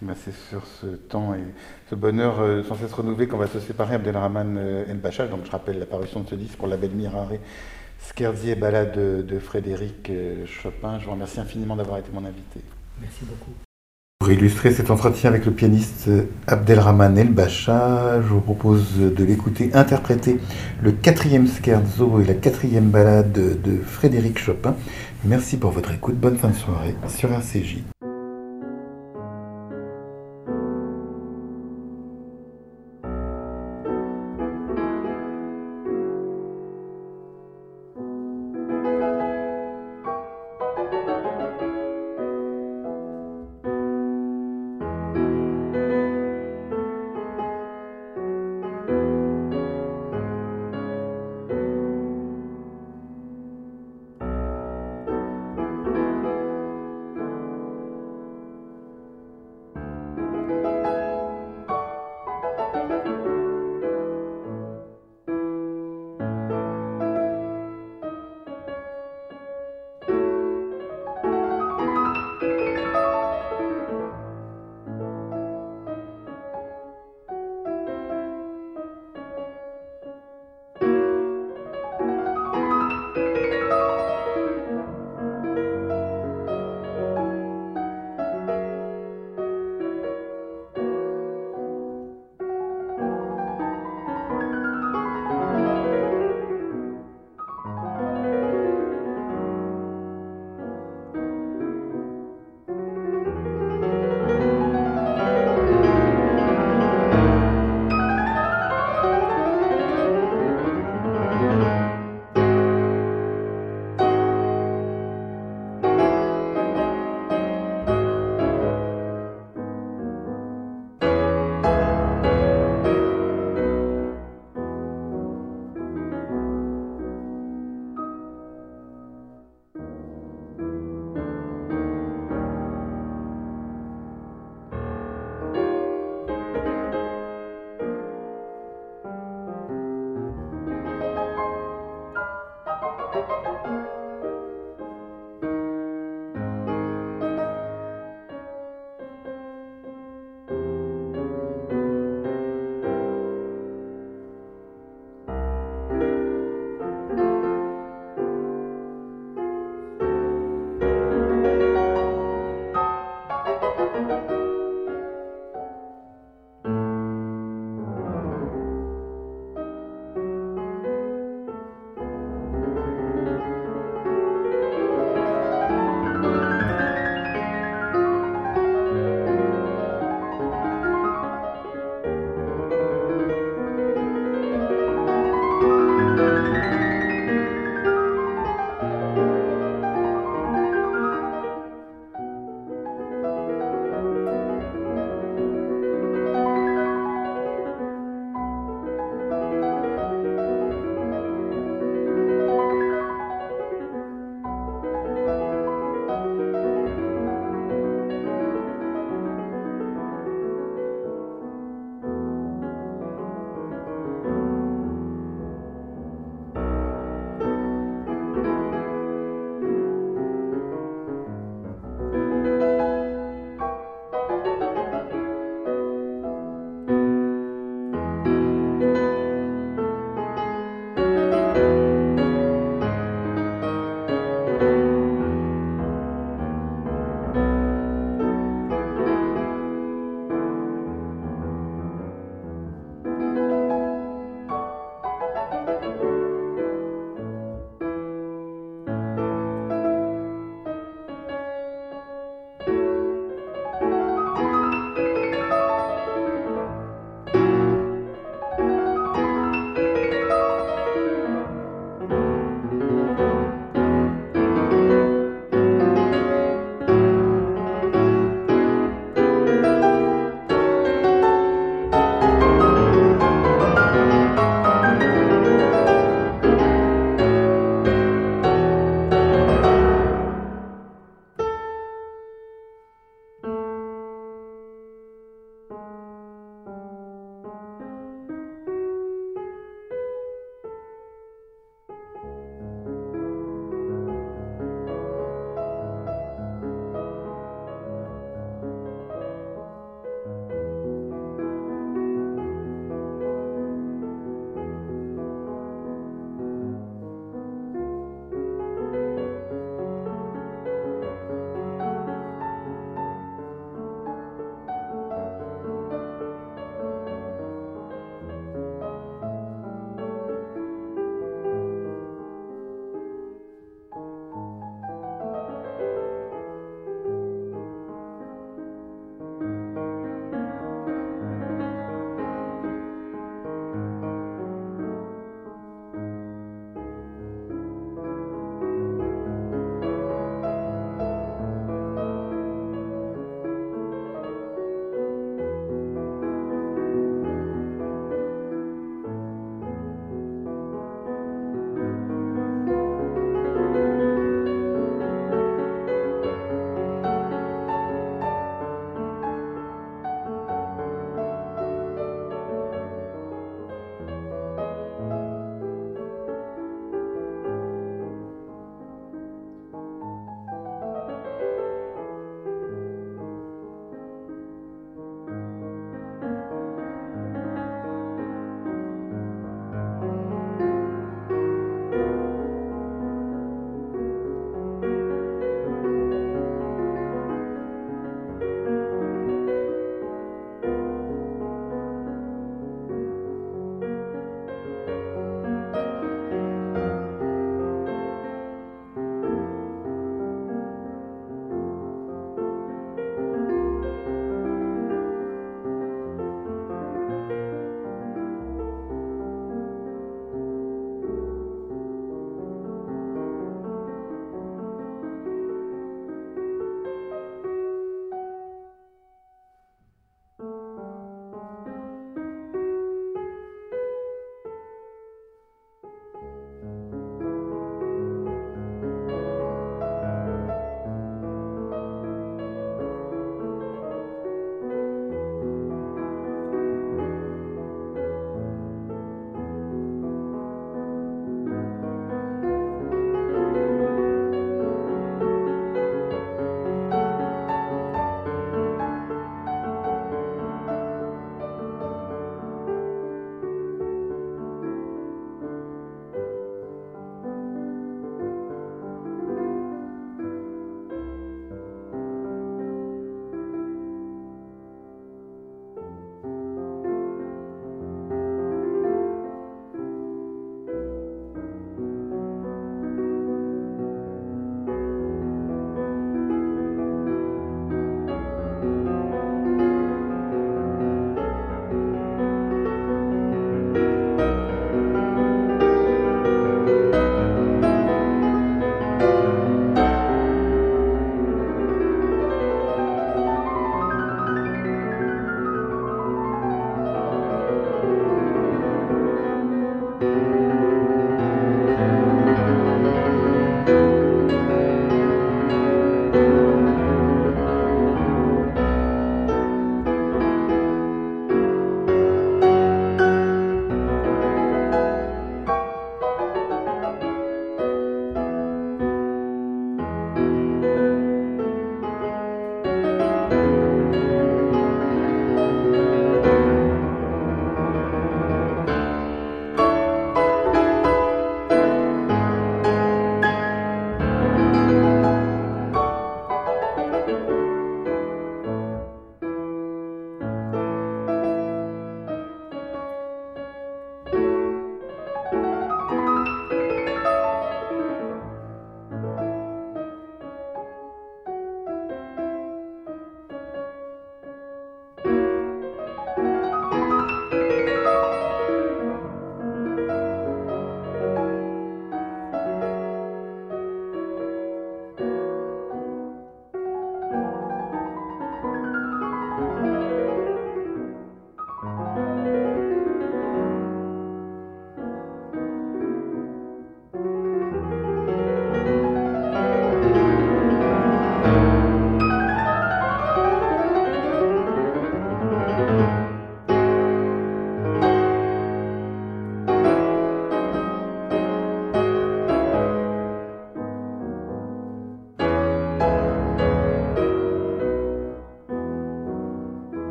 Ben, 0.00 0.14
c'est 0.14 0.34
sur 0.34 0.64
ce 0.66 0.86
temps 0.86 1.34
et 1.34 1.42
ce 1.90 1.96
bonheur 1.96 2.64
sans 2.64 2.76
cesse 2.76 2.92
renouvelé 2.92 3.26
qu'on 3.26 3.38
va 3.38 3.48
se 3.48 3.58
séparer, 3.58 3.96
Abdelrahman 3.96 4.56
El 4.56 4.98
Bachar. 4.98 5.28
Donc 5.28 5.44
je 5.44 5.50
rappelle 5.50 5.80
l'apparition 5.80 6.20
de 6.20 6.28
ce 6.28 6.34
disque 6.36 6.56
pour 6.56 6.68
la 6.68 6.76
belle 6.76 6.92
Mirare, 6.92 7.32
Scherzi 7.98 8.50
et 8.50 8.54
Ballade 8.54 8.96
de, 8.96 9.22
de 9.22 9.38
Frédéric 9.38 10.10
Chopin. 10.46 10.98
Je 10.98 11.06
vous 11.06 11.12
remercie 11.12 11.40
infiniment 11.40 11.76
d'avoir 11.76 11.98
été 11.98 12.10
mon 12.12 12.24
invité. 12.24 12.60
Merci 13.00 13.24
beaucoup. 13.24 13.52
Pour 14.18 14.32
illustrer 14.32 14.72
cet 14.72 14.90
entretien 14.90 15.30
avec 15.30 15.46
le 15.46 15.52
pianiste 15.52 16.10
Abdelrahman 16.48 17.16
El 17.16 17.28
Bacha, 17.28 18.20
je 18.20 18.26
vous 18.26 18.40
propose 18.40 18.98
de 18.98 19.24
l'écouter 19.24 19.70
interpréter 19.74 20.38
le 20.82 20.90
quatrième 20.90 21.46
scherzo 21.46 22.20
et 22.20 22.24
la 22.24 22.34
quatrième 22.34 22.90
ballade 22.90 23.32
de 23.32 23.78
Frédéric 23.78 24.38
Chopin. 24.38 24.74
Merci 25.24 25.56
pour 25.56 25.70
votre 25.70 25.92
écoute, 25.92 26.16
bonne 26.16 26.36
fin 26.36 26.48
de 26.48 26.56
soirée 26.56 26.96
sur 27.06 27.32
RCJ. 27.32 27.78